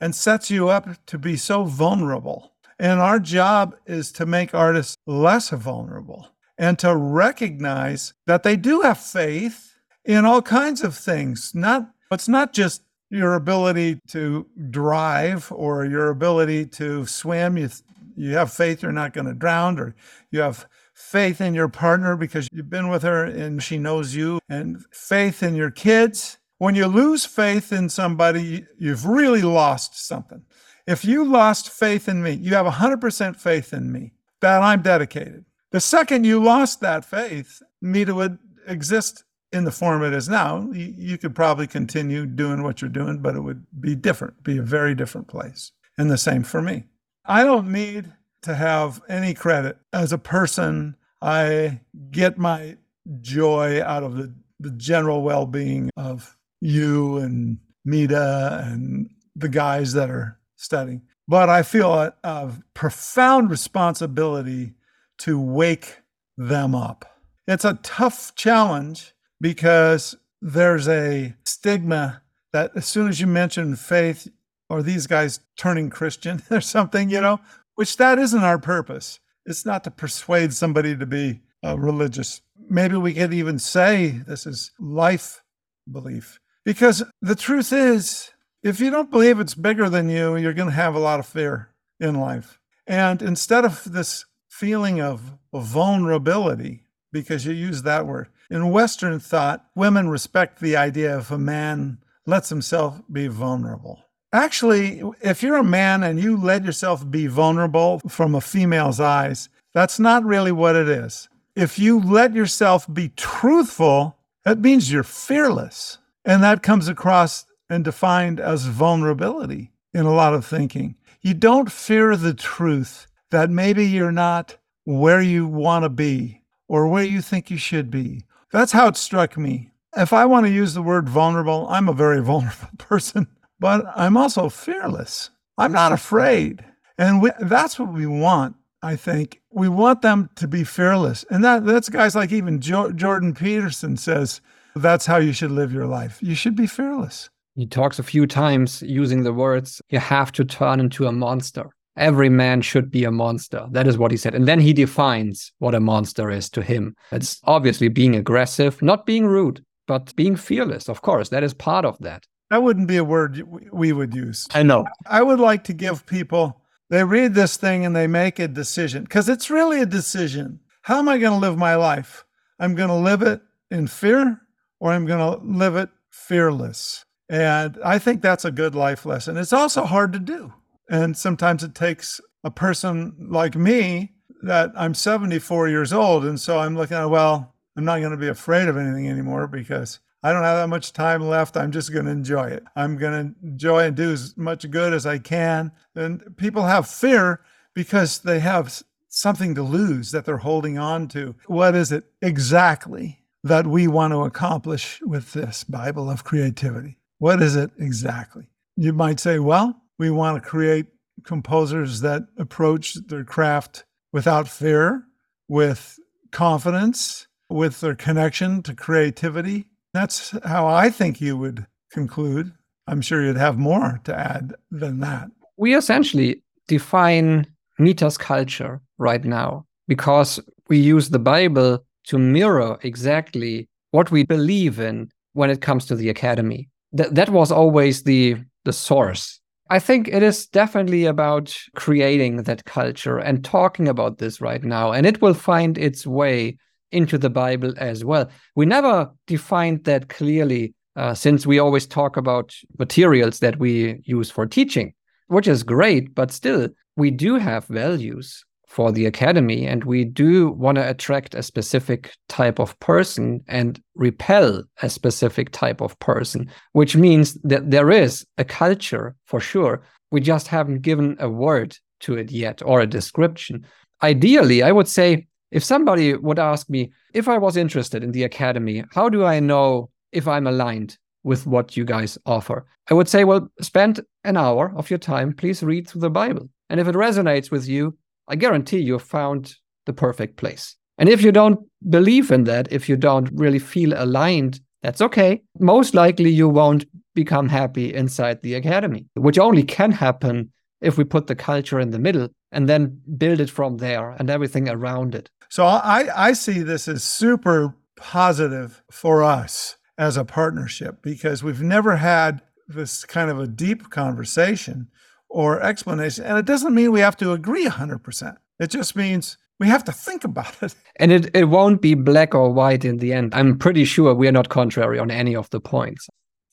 and 0.00 0.14
sets 0.14 0.50
you 0.50 0.68
up 0.68 0.88
to 1.06 1.18
be 1.18 1.36
so 1.36 1.64
vulnerable. 1.64 2.52
And 2.78 3.00
our 3.00 3.18
job 3.18 3.76
is 3.86 4.10
to 4.12 4.26
make 4.26 4.54
artists 4.54 4.96
less 5.06 5.50
vulnerable 5.50 6.28
and 6.56 6.78
to 6.78 6.96
recognize 6.96 8.14
that 8.26 8.42
they 8.42 8.56
do 8.56 8.80
have 8.80 8.98
faith 8.98 9.74
in 10.04 10.24
all 10.24 10.42
kinds 10.42 10.82
of 10.82 10.96
things. 10.96 11.52
Not 11.54 11.90
it's 12.10 12.28
not 12.28 12.52
just 12.52 12.82
your 13.10 13.34
ability 13.34 14.00
to 14.08 14.46
drive 14.70 15.52
or 15.52 15.84
your 15.84 16.08
ability 16.10 16.66
to 16.66 17.06
swim. 17.06 17.56
You 17.56 17.68
you 18.16 18.34
have 18.34 18.52
faith 18.52 18.82
you're 18.82 18.92
not 18.92 19.12
going 19.12 19.26
to 19.26 19.34
drown, 19.34 19.78
or 19.78 19.94
you 20.30 20.40
have 20.40 20.66
faith 20.94 21.40
in 21.40 21.54
your 21.54 21.68
partner 21.68 22.16
because 22.16 22.48
you've 22.52 22.70
been 22.70 22.88
with 22.88 23.02
her 23.02 23.24
and 23.24 23.62
she 23.62 23.78
knows 23.78 24.14
you, 24.14 24.40
and 24.48 24.84
faith 24.90 25.42
in 25.42 25.54
your 25.54 25.70
kids. 25.70 26.38
When 26.58 26.74
you 26.74 26.86
lose 26.86 27.24
faith 27.24 27.72
in 27.72 27.88
somebody, 27.88 28.66
you've 28.78 29.06
really 29.06 29.42
lost 29.42 30.06
something. 30.06 30.42
If 30.86 31.04
you 31.04 31.24
lost 31.24 31.70
faith 31.70 32.08
in 32.08 32.22
me, 32.22 32.32
you 32.32 32.54
have 32.54 32.66
100% 32.66 33.36
faith 33.36 33.72
in 33.72 33.90
me 33.92 34.12
that 34.40 34.62
I'm 34.62 34.82
dedicated. 34.82 35.44
The 35.70 35.80
second 35.80 36.24
you 36.24 36.42
lost 36.42 36.80
that 36.80 37.04
faith, 37.04 37.62
Mita 37.80 38.14
would 38.14 38.38
exist 38.66 39.24
in 39.52 39.64
the 39.64 39.70
form 39.70 40.02
it 40.02 40.12
is 40.12 40.28
now. 40.28 40.68
You, 40.72 40.94
you 40.96 41.18
could 41.18 41.34
probably 41.34 41.66
continue 41.66 42.26
doing 42.26 42.62
what 42.62 42.80
you're 42.80 42.90
doing, 42.90 43.18
but 43.18 43.36
it 43.36 43.40
would 43.40 43.66
be 43.80 43.94
different, 43.94 44.42
be 44.42 44.58
a 44.58 44.62
very 44.62 44.94
different 44.94 45.28
place. 45.28 45.72
And 45.96 46.10
the 46.10 46.18
same 46.18 46.42
for 46.42 46.62
me. 46.62 46.84
I 47.30 47.44
don't 47.44 47.70
need 47.70 48.12
to 48.42 48.56
have 48.56 49.00
any 49.08 49.34
credit. 49.34 49.78
As 49.92 50.12
a 50.12 50.18
person, 50.18 50.96
I 51.22 51.80
get 52.10 52.38
my 52.38 52.76
joy 53.20 53.80
out 53.84 54.02
of 54.02 54.16
the, 54.16 54.34
the 54.58 54.72
general 54.72 55.22
well 55.22 55.46
being 55.46 55.90
of 55.96 56.36
you 56.60 57.18
and 57.18 57.58
Mita 57.84 58.64
and 58.64 59.10
the 59.36 59.48
guys 59.48 59.92
that 59.92 60.10
are 60.10 60.40
studying. 60.56 61.02
But 61.28 61.48
I 61.48 61.62
feel 61.62 61.94
a, 61.94 62.12
a 62.24 62.52
profound 62.74 63.48
responsibility 63.48 64.74
to 65.18 65.40
wake 65.40 65.98
them 66.36 66.74
up. 66.74 67.04
It's 67.46 67.64
a 67.64 67.78
tough 67.84 68.34
challenge 68.34 69.14
because 69.40 70.16
there's 70.42 70.88
a 70.88 71.36
stigma 71.44 72.22
that 72.52 72.72
as 72.74 72.86
soon 72.86 73.08
as 73.08 73.20
you 73.20 73.28
mention 73.28 73.76
faith 73.76 74.26
or 74.70 74.82
these 74.82 75.06
guys 75.06 75.40
turning 75.58 75.90
Christian 75.90 76.42
or 76.50 76.62
something, 76.62 77.10
you 77.10 77.20
know, 77.20 77.40
which 77.74 77.96
that 77.98 78.18
isn't 78.18 78.44
our 78.44 78.58
purpose. 78.58 79.20
It's 79.44 79.66
not 79.66 79.84
to 79.84 79.90
persuade 79.90 80.54
somebody 80.54 80.96
to 80.96 81.06
be 81.06 81.40
uh, 81.64 81.78
religious. 81.78 82.40
Maybe 82.68 82.96
we 82.96 83.14
could 83.14 83.34
even 83.34 83.58
say 83.58 84.22
this 84.26 84.46
is 84.46 84.70
life 84.78 85.42
belief. 85.90 86.38
Because 86.64 87.02
the 87.20 87.34
truth 87.34 87.72
is, 87.72 88.30
if 88.62 88.80
you 88.80 88.90
don't 88.90 89.10
believe 89.10 89.40
it's 89.40 89.54
bigger 89.54 89.88
than 89.88 90.08
you, 90.08 90.36
you're 90.36 90.52
going 90.52 90.68
to 90.68 90.74
have 90.74 90.94
a 90.94 91.00
lot 91.00 91.18
of 91.18 91.26
fear 91.26 91.70
in 91.98 92.20
life. 92.20 92.60
And 92.86 93.22
instead 93.22 93.64
of 93.64 93.82
this 93.92 94.26
feeling 94.48 95.00
of, 95.00 95.36
vulnerability, 95.52 96.84
because 97.10 97.44
you 97.44 97.52
use 97.52 97.82
that 97.82 98.06
word, 98.06 98.28
in 98.50 98.70
Western 98.70 99.18
thought, 99.18 99.64
women 99.74 100.08
respect 100.08 100.60
the 100.60 100.76
idea 100.76 101.18
if 101.18 101.32
a 101.32 101.38
man 101.38 101.98
lets 102.24 102.50
himself 102.50 103.00
be 103.10 103.26
vulnerable. 103.26 104.04
Actually, 104.32 105.02
if 105.20 105.42
you're 105.42 105.56
a 105.56 105.64
man 105.64 106.04
and 106.04 106.20
you 106.20 106.36
let 106.36 106.64
yourself 106.64 107.08
be 107.10 107.26
vulnerable 107.26 107.98
from 108.08 108.34
a 108.34 108.40
female's 108.40 109.00
eyes, 109.00 109.48
that's 109.74 109.98
not 109.98 110.24
really 110.24 110.52
what 110.52 110.76
it 110.76 110.88
is. 110.88 111.28
If 111.56 111.80
you 111.80 112.00
let 112.00 112.32
yourself 112.32 112.86
be 112.92 113.08
truthful, 113.16 114.16
that 114.44 114.60
means 114.60 114.92
you're 114.92 115.02
fearless. 115.02 115.98
And 116.24 116.42
that 116.44 116.62
comes 116.62 116.86
across 116.86 117.44
and 117.68 117.84
defined 117.84 118.38
as 118.38 118.66
vulnerability 118.66 119.72
in 119.92 120.06
a 120.06 120.14
lot 120.14 120.34
of 120.34 120.46
thinking. 120.46 120.94
You 121.22 121.34
don't 121.34 121.72
fear 121.72 122.16
the 122.16 122.34
truth 122.34 123.08
that 123.30 123.50
maybe 123.50 123.84
you're 123.84 124.12
not 124.12 124.56
where 124.84 125.20
you 125.20 125.46
want 125.46 125.84
to 125.84 125.88
be 125.88 126.42
or 126.68 126.86
where 126.86 127.04
you 127.04 127.20
think 127.20 127.50
you 127.50 127.58
should 127.58 127.90
be. 127.90 128.24
That's 128.52 128.72
how 128.72 128.86
it 128.86 128.96
struck 128.96 129.36
me. 129.36 129.70
If 129.96 130.12
I 130.12 130.24
want 130.24 130.46
to 130.46 130.52
use 130.52 130.74
the 130.74 130.82
word 130.82 131.08
vulnerable, 131.08 131.66
I'm 131.68 131.88
a 131.88 131.92
very 131.92 132.22
vulnerable 132.22 132.68
person 132.78 133.26
but 133.60 133.84
I'm 133.94 134.16
also 134.16 134.48
fearless. 134.48 135.30
I'm 135.56 135.72
not 135.72 135.92
afraid. 135.92 136.64
And 136.98 137.22
we, 137.22 137.30
that's 137.40 137.78
what 137.78 137.92
we 137.92 138.06
want, 138.06 138.56
I 138.82 138.96
think. 138.96 139.40
We 139.52 139.68
want 139.68 140.02
them 140.02 140.30
to 140.36 140.48
be 140.48 140.64
fearless. 140.64 141.24
And 141.30 141.44
that, 141.44 141.64
that's 141.64 141.88
guys 141.88 142.14
like 142.14 142.32
even 142.32 142.60
jo- 142.60 142.92
Jordan 142.92 143.34
Peterson 143.34 143.96
says 143.96 144.40
that's 144.74 145.06
how 145.06 145.18
you 145.18 145.32
should 145.32 145.50
live 145.50 145.72
your 145.72 145.86
life. 145.86 146.18
You 146.20 146.34
should 146.34 146.56
be 146.56 146.66
fearless. 146.66 147.30
He 147.54 147.66
talks 147.66 147.98
a 147.98 148.04
few 148.04 148.26
times 148.26 148.82
using 148.82 149.22
the 149.22 149.32
words, 149.32 149.82
you 149.90 149.98
have 149.98 150.32
to 150.32 150.44
turn 150.44 150.80
into 150.80 151.06
a 151.06 151.12
monster. 151.12 151.70
Every 151.96 152.28
man 152.28 152.62
should 152.62 152.90
be 152.90 153.04
a 153.04 153.10
monster. 153.10 153.66
That 153.72 153.86
is 153.86 153.98
what 153.98 154.10
he 154.10 154.16
said. 154.16 154.34
And 154.34 154.46
then 154.46 154.60
he 154.60 154.72
defines 154.72 155.52
what 155.58 155.74
a 155.74 155.80
monster 155.80 156.30
is 156.30 156.48
to 156.50 156.62
him. 156.62 156.94
It's 157.12 157.40
obviously 157.44 157.88
being 157.88 158.14
aggressive, 158.14 158.80
not 158.80 159.04
being 159.04 159.26
rude, 159.26 159.62
but 159.86 160.14
being 160.16 160.36
fearless. 160.36 160.88
Of 160.88 161.02
course, 161.02 161.28
that 161.30 161.42
is 161.42 161.52
part 161.52 161.84
of 161.84 161.98
that. 161.98 162.24
That 162.50 162.62
wouldn't 162.62 162.88
be 162.88 162.96
a 162.96 163.04
word 163.04 163.42
we 163.72 163.92
would 163.92 164.14
use. 164.14 164.46
I 164.52 164.62
know. 164.64 164.84
I 165.06 165.22
would 165.22 165.38
like 165.38 165.64
to 165.64 165.72
give 165.72 166.04
people, 166.04 166.60
they 166.90 167.04
read 167.04 167.34
this 167.34 167.56
thing 167.56 167.86
and 167.86 167.94
they 167.94 168.08
make 168.08 168.38
a 168.38 168.48
decision 168.48 169.04
because 169.04 169.28
it's 169.28 169.50
really 169.50 169.80
a 169.80 169.86
decision. 169.86 170.60
How 170.82 170.98
am 170.98 171.08
I 171.08 171.18
going 171.18 171.32
to 171.32 171.46
live 171.46 171.56
my 171.56 171.76
life? 171.76 172.24
I'm 172.58 172.74
going 172.74 172.88
to 172.88 172.94
live 172.94 173.22
it 173.22 173.40
in 173.70 173.86
fear 173.86 174.40
or 174.80 174.92
I'm 174.92 175.06
going 175.06 175.20
to 175.20 175.46
live 175.46 175.76
it 175.76 175.90
fearless. 176.10 177.04
And 177.28 177.78
I 177.84 178.00
think 178.00 178.20
that's 178.20 178.44
a 178.44 178.50
good 178.50 178.74
life 178.74 179.06
lesson. 179.06 179.36
It's 179.36 179.52
also 179.52 179.84
hard 179.84 180.12
to 180.14 180.18
do. 180.18 180.52
And 180.90 181.16
sometimes 181.16 181.62
it 181.62 181.76
takes 181.76 182.20
a 182.42 182.50
person 182.50 183.28
like 183.30 183.54
me 183.54 184.14
that 184.42 184.72
I'm 184.76 184.94
74 184.94 185.68
years 185.68 185.92
old. 185.92 186.24
And 186.24 186.40
so 186.40 186.58
I'm 186.58 186.76
looking 186.76 186.96
at, 186.96 187.04
well, 187.04 187.54
I'm 187.76 187.84
not 187.84 188.00
going 188.00 188.10
to 188.10 188.16
be 188.16 188.28
afraid 188.28 188.66
of 188.66 188.76
anything 188.76 189.08
anymore 189.08 189.46
because 189.46 190.00
I 190.22 190.32
don't 190.32 190.42
have 190.42 190.58
that 190.58 190.68
much 190.68 190.92
time 190.92 191.22
left. 191.22 191.56
I'm 191.56 191.72
just 191.72 191.92
going 191.92 192.04
to 192.04 192.10
enjoy 192.10 192.48
it. 192.48 192.64
I'm 192.76 192.96
going 192.96 193.34
to 193.34 193.46
enjoy 193.46 193.84
and 193.84 193.96
do 193.96 194.12
as 194.12 194.36
much 194.36 194.70
good 194.70 194.92
as 194.92 195.06
I 195.06 195.18
can. 195.18 195.72
And 195.94 196.36
people 196.36 196.64
have 196.64 196.86
fear 196.88 197.40
because 197.74 198.18
they 198.18 198.40
have 198.40 198.82
something 199.08 199.54
to 199.54 199.62
lose 199.62 200.10
that 200.10 200.24
they're 200.24 200.36
holding 200.36 200.78
on 200.78 201.08
to. 201.08 201.34
What 201.46 201.74
is 201.74 201.90
it 201.90 202.04
exactly 202.20 203.20
that 203.42 203.66
we 203.66 203.88
want 203.88 204.12
to 204.12 204.24
accomplish 204.24 205.00
with 205.02 205.32
this 205.32 205.64
Bible 205.64 206.10
of 206.10 206.24
creativity? 206.24 206.98
What 207.18 207.40
is 207.40 207.56
it 207.56 207.70
exactly? 207.78 208.50
You 208.76 208.92
might 208.92 209.20
say, 209.20 209.38
well, 209.38 209.82
we 209.98 210.10
want 210.10 210.42
to 210.42 210.48
create 210.48 210.86
composers 211.24 212.00
that 212.00 212.22
approach 212.38 212.94
their 212.94 213.24
craft 213.24 213.84
without 214.12 214.48
fear, 214.48 215.04
with 215.48 215.98
confidence, 216.30 217.26
with 217.48 217.80
their 217.80 217.94
connection 217.94 218.62
to 218.62 218.74
creativity, 218.74 219.69
that's 219.92 220.36
how 220.44 220.66
I 220.66 220.90
think 220.90 221.20
you 221.20 221.36
would 221.36 221.66
conclude. 221.92 222.52
I'm 222.86 223.00
sure 223.00 223.24
you'd 223.24 223.36
have 223.36 223.58
more 223.58 224.00
to 224.04 224.14
add 224.18 224.54
than 224.70 225.00
that. 225.00 225.28
We 225.56 225.74
essentially 225.74 226.42
define 226.68 227.46
Mita's 227.78 228.18
culture 228.18 228.80
right 228.98 229.24
now 229.24 229.66
because 229.88 230.40
we 230.68 230.78
use 230.78 231.10
the 231.10 231.18
Bible 231.18 231.84
to 232.04 232.18
mirror 232.18 232.78
exactly 232.82 233.68
what 233.90 234.10
we 234.10 234.24
believe 234.24 234.78
in 234.78 235.10
when 235.32 235.50
it 235.50 235.60
comes 235.60 235.86
to 235.86 235.96
the 235.96 236.08
academy. 236.08 236.68
That 236.92 237.14
that 237.14 237.30
was 237.30 237.52
always 237.52 238.02
the 238.02 238.36
the 238.64 238.72
source. 238.72 239.40
I 239.70 239.78
think 239.78 240.08
it 240.08 240.22
is 240.22 240.48
definitely 240.48 241.04
about 241.04 241.56
creating 241.76 242.42
that 242.42 242.64
culture 242.64 243.18
and 243.18 243.44
talking 243.44 243.86
about 243.86 244.18
this 244.18 244.40
right 244.40 244.64
now. 244.64 244.90
And 244.90 245.06
it 245.06 245.22
will 245.22 245.34
find 245.34 245.78
its 245.78 246.04
way 246.04 246.58
into 246.92 247.18
the 247.18 247.30
Bible 247.30 247.72
as 247.76 248.04
well. 248.04 248.28
We 248.56 248.66
never 248.66 249.10
defined 249.26 249.84
that 249.84 250.08
clearly 250.08 250.74
uh, 250.96 251.14
since 251.14 251.46
we 251.46 251.58
always 251.58 251.86
talk 251.86 252.16
about 252.16 252.54
materials 252.78 253.38
that 253.38 253.58
we 253.58 254.00
use 254.04 254.30
for 254.30 254.46
teaching, 254.46 254.92
which 255.28 255.46
is 255.46 255.62
great, 255.62 256.14
but 256.14 256.32
still, 256.32 256.68
we 256.96 257.10
do 257.10 257.36
have 257.36 257.66
values 257.66 258.44
for 258.70 258.92
the 258.92 259.06
academy 259.06 259.66
and 259.66 259.82
we 259.82 260.04
do 260.04 260.50
want 260.52 260.76
to 260.76 260.88
attract 260.88 261.34
a 261.34 261.42
specific 261.42 262.12
type 262.28 262.60
of 262.60 262.78
person 262.78 263.40
and 263.48 263.82
repel 263.96 264.62
a 264.82 264.88
specific 264.88 265.50
type 265.50 265.80
of 265.80 265.98
person 265.98 266.48
which 266.72 266.94
means 266.94 267.34
that 267.42 267.68
there 267.68 267.90
is 267.90 268.24
a 268.38 268.44
culture 268.44 269.16
for 269.24 269.40
sure 269.40 269.82
we 270.12 270.20
just 270.20 270.46
haven't 270.46 270.82
given 270.82 271.16
a 271.18 271.28
word 271.28 271.76
to 271.98 272.14
it 272.16 272.30
yet 272.30 272.62
or 272.64 272.80
a 272.80 272.86
description 272.86 273.66
ideally 274.04 274.62
i 274.62 274.70
would 274.70 274.86
say 274.86 275.26
if 275.50 275.64
somebody 275.64 276.14
would 276.14 276.38
ask 276.38 276.68
me 276.70 276.90
if 277.14 277.28
i 277.28 277.38
was 277.38 277.56
interested 277.56 278.02
in 278.02 278.12
the 278.12 278.24
academy 278.24 278.84
how 278.92 279.08
do 279.08 279.24
i 279.24 279.40
know 279.40 279.90
if 280.12 280.26
i'm 280.26 280.46
aligned 280.46 280.96
with 281.22 281.46
what 281.46 281.76
you 281.76 281.84
guys 281.84 282.18
offer 282.26 282.66
i 282.90 282.94
would 282.94 283.08
say 283.08 283.24
well 283.24 283.48
spend 283.60 284.00
an 284.24 284.36
hour 284.36 284.72
of 284.76 284.90
your 284.90 284.98
time 284.98 285.32
please 285.32 285.62
read 285.62 285.86
through 285.86 286.00
the 286.00 286.10
bible 286.10 286.48
and 286.68 286.80
if 286.80 286.88
it 286.88 286.94
resonates 286.94 287.50
with 287.50 287.68
you 287.68 287.96
I 288.30 288.36
guarantee 288.36 288.78
you 288.78 288.98
found 289.00 289.56
the 289.86 289.92
perfect 289.92 290.36
place. 290.36 290.76
And 290.98 291.08
if 291.08 291.20
you 291.20 291.32
don't 291.32 291.58
believe 291.88 292.30
in 292.30 292.44
that, 292.44 292.70
if 292.70 292.88
you 292.88 292.96
don't 292.96 293.28
really 293.32 293.58
feel 293.58 293.92
aligned, 294.00 294.60
that's 294.82 295.00
okay. 295.00 295.42
Most 295.58 295.94
likely 295.94 296.30
you 296.30 296.48
won't 296.48 296.84
become 297.14 297.48
happy 297.48 297.92
inside 297.92 298.40
the 298.40 298.54
academy, 298.54 299.06
which 299.14 299.38
only 299.38 299.64
can 299.64 299.90
happen 299.90 300.52
if 300.80 300.96
we 300.96 301.02
put 301.02 301.26
the 301.26 301.34
culture 301.34 301.80
in 301.80 301.90
the 301.90 301.98
middle 301.98 302.28
and 302.52 302.68
then 302.68 303.00
build 303.18 303.40
it 303.40 303.50
from 303.50 303.78
there 303.78 304.12
and 304.12 304.30
everything 304.30 304.68
around 304.68 305.16
it. 305.16 305.28
So 305.50 305.66
I, 305.66 306.28
I 306.28 306.32
see 306.32 306.62
this 306.62 306.86
as 306.86 307.02
super 307.02 307.74
positive 307.96 308.82
for 308.90 309.22
us 309.22 309.76
as 309.98 310.16
a 310.16 310.24
partnership 310.24 311.02
because 311.02 311.42
we've 311.42 311.60
never 311.60 311.96
had 311.96 312.40
this 312.68 313.04
kind 313.04 313.30
of 313.30 313.40
a 313.40 313.48
deep 313.48 313.90
conversation 313.90 314.88
or 315.28 315.60
explanation. 315.60 316.24
And 316.24 316.38
it 316.38 316.46
doesn't 316.46 316.74
mean 316.74 316.92
we 316.92 317.00
have 317.00 317.16
to 317.18 317.32
agree 317.32 317.66
100%. 317.66 318.36
It 318.60 318.70
just 318.70 318.94
means 318.94 319.36
we 319.58 319.66
have 319.66 319.82
to 319.84 319.92
think 319.92 320.24
about 320.24 320.62
it. 320.62 320.74
And 320.96 321.10
it, 321.10 321.34
it 321.34 321.44
won't 321.44 321.80
be 321.80 321.94
black 321.94 322.34
or 322.34 322.52
white 322.52 322.84
in 322.84 322.98
the 322.98 323.12
end. 323.12 323.34
I'm 323.34 323.58
pretty 323.58 323.84
sure 323.84 324.14
we 324.14 324.28
are 324.28 324.32
not 324.32 324.50
contrary 324.50 324.98
on 324.98 325.10
any 325.10 325.34
of 325.34 325.50
the 325.50 325.60
points. 325.60 326.08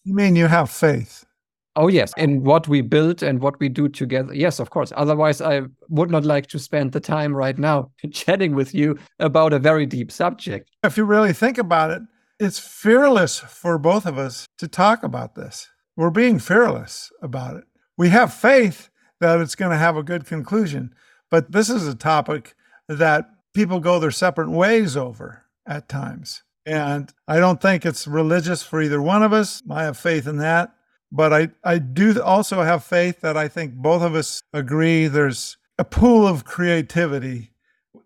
You 0.06 0.16
mean 0.16 0.36
you 0.36 0.48
have 0.48 0.70
faith? 0.70 1.26
Oh, 1.78 1.88
yes. 1.88 2.12
In 2.18 2.44
what 2.44 2.68
we 2.68 2.82
build 2.82 3.24
and 3.24 3.40
what 3.40 3.60
we 3.60 3.70
do 3.70 3.88
together. 3.88 4.34
Yes, 4.34 4.60
of 4.60 4.70
course. 4.70 4.92
Otherwise, 4.98 5.40
I 5.40 5.62
would 5.90 6.12
not 6.12 6.26
like 6.26 6.48
to 6.48 6.60
spend 6.60 6.92
the 6.92 7.00
time 7.00 7.34
right 7.34 7.58
now 7.58 7.92
chatting 8.12 8.56
with 8.56 8.74
you 8.74 8.98
about 9.20 9.54
a 9.54 9.60
very 9.60 9.86
deep 9.86 10.12
subject. 10.12 10.70
If 10.84 10.98
you 10.98 11.06
really 11.06 11.34
think 11.34 11.58
about 11.58 11.92
it, 11.92 12.02
it's 12.40 12.60
fearless 12.60 13.40
for 13.40 13.78
both 13.78 14.06
of 14.06 14.18
us 14.18 14.46
to 14.58 14.68
talk 14.68 15.04
about 15.04 15.36
this. 15.36 15.70
We're 15.96 16.12
being 16.12 16.38
fearless 16.38 17.10
about 17.22 17.56
it 17.56 17.64
we 17.98 18.10
have 18.10 18.34
faith 18.34 18.90
that 19.20 19.42
it's 19.42 19.56
going 19.56 19.72
to 19.72 19.78
have 19.78 19.98
a 19.98 20.04
good 20.04 20.26
conclusion. 20.26 20.94
But 21.30 21.52
this 21.52 21.70
is 21.70 21.88
a 21.88 21.96
topic 21.96 22.56
that 22.88 23.26
people 23.54 23.80
go 23.80 24.00
their 24.00 24.12
separate 24.12 24.52
ways 24.52 24.96
over 24.96 25.44
at 25.66 25.90
times. 25.90 26.44
And 26.66 27.12
I 27.28 27.40
don't 27.40 27.62
think 27.62 27.86
it's 27.86 28.08
religious 28.08 28.62
for 28.62 28.82
either 28.82 29.02
one 29.02 29.24
of 29.24 29.34
us. 29.34 29.64
I 29.70 29.84
have 29.84 29.98
faith 29.98 30.28
in 30.28 30.38
that. 30.38 30.72
But 31.12 31.34
I, 31.34 31.50
I 31.64 31.78
do 31.80 32.22
also 32.22 32.62
have 32.64 32.84
faith 32.84 33.22
that 33.22 33.38
I 33.38 33.48
think 33.48 33.76
both 33.76 34.02
of 34.02 34.16
us 34.16 34.42
agree 34.54 35.08
there's 35.08 35.58
a 35.78 35.86
pool 35.86 36.28
of 36.28 36.46
creativity, 36.46 37.52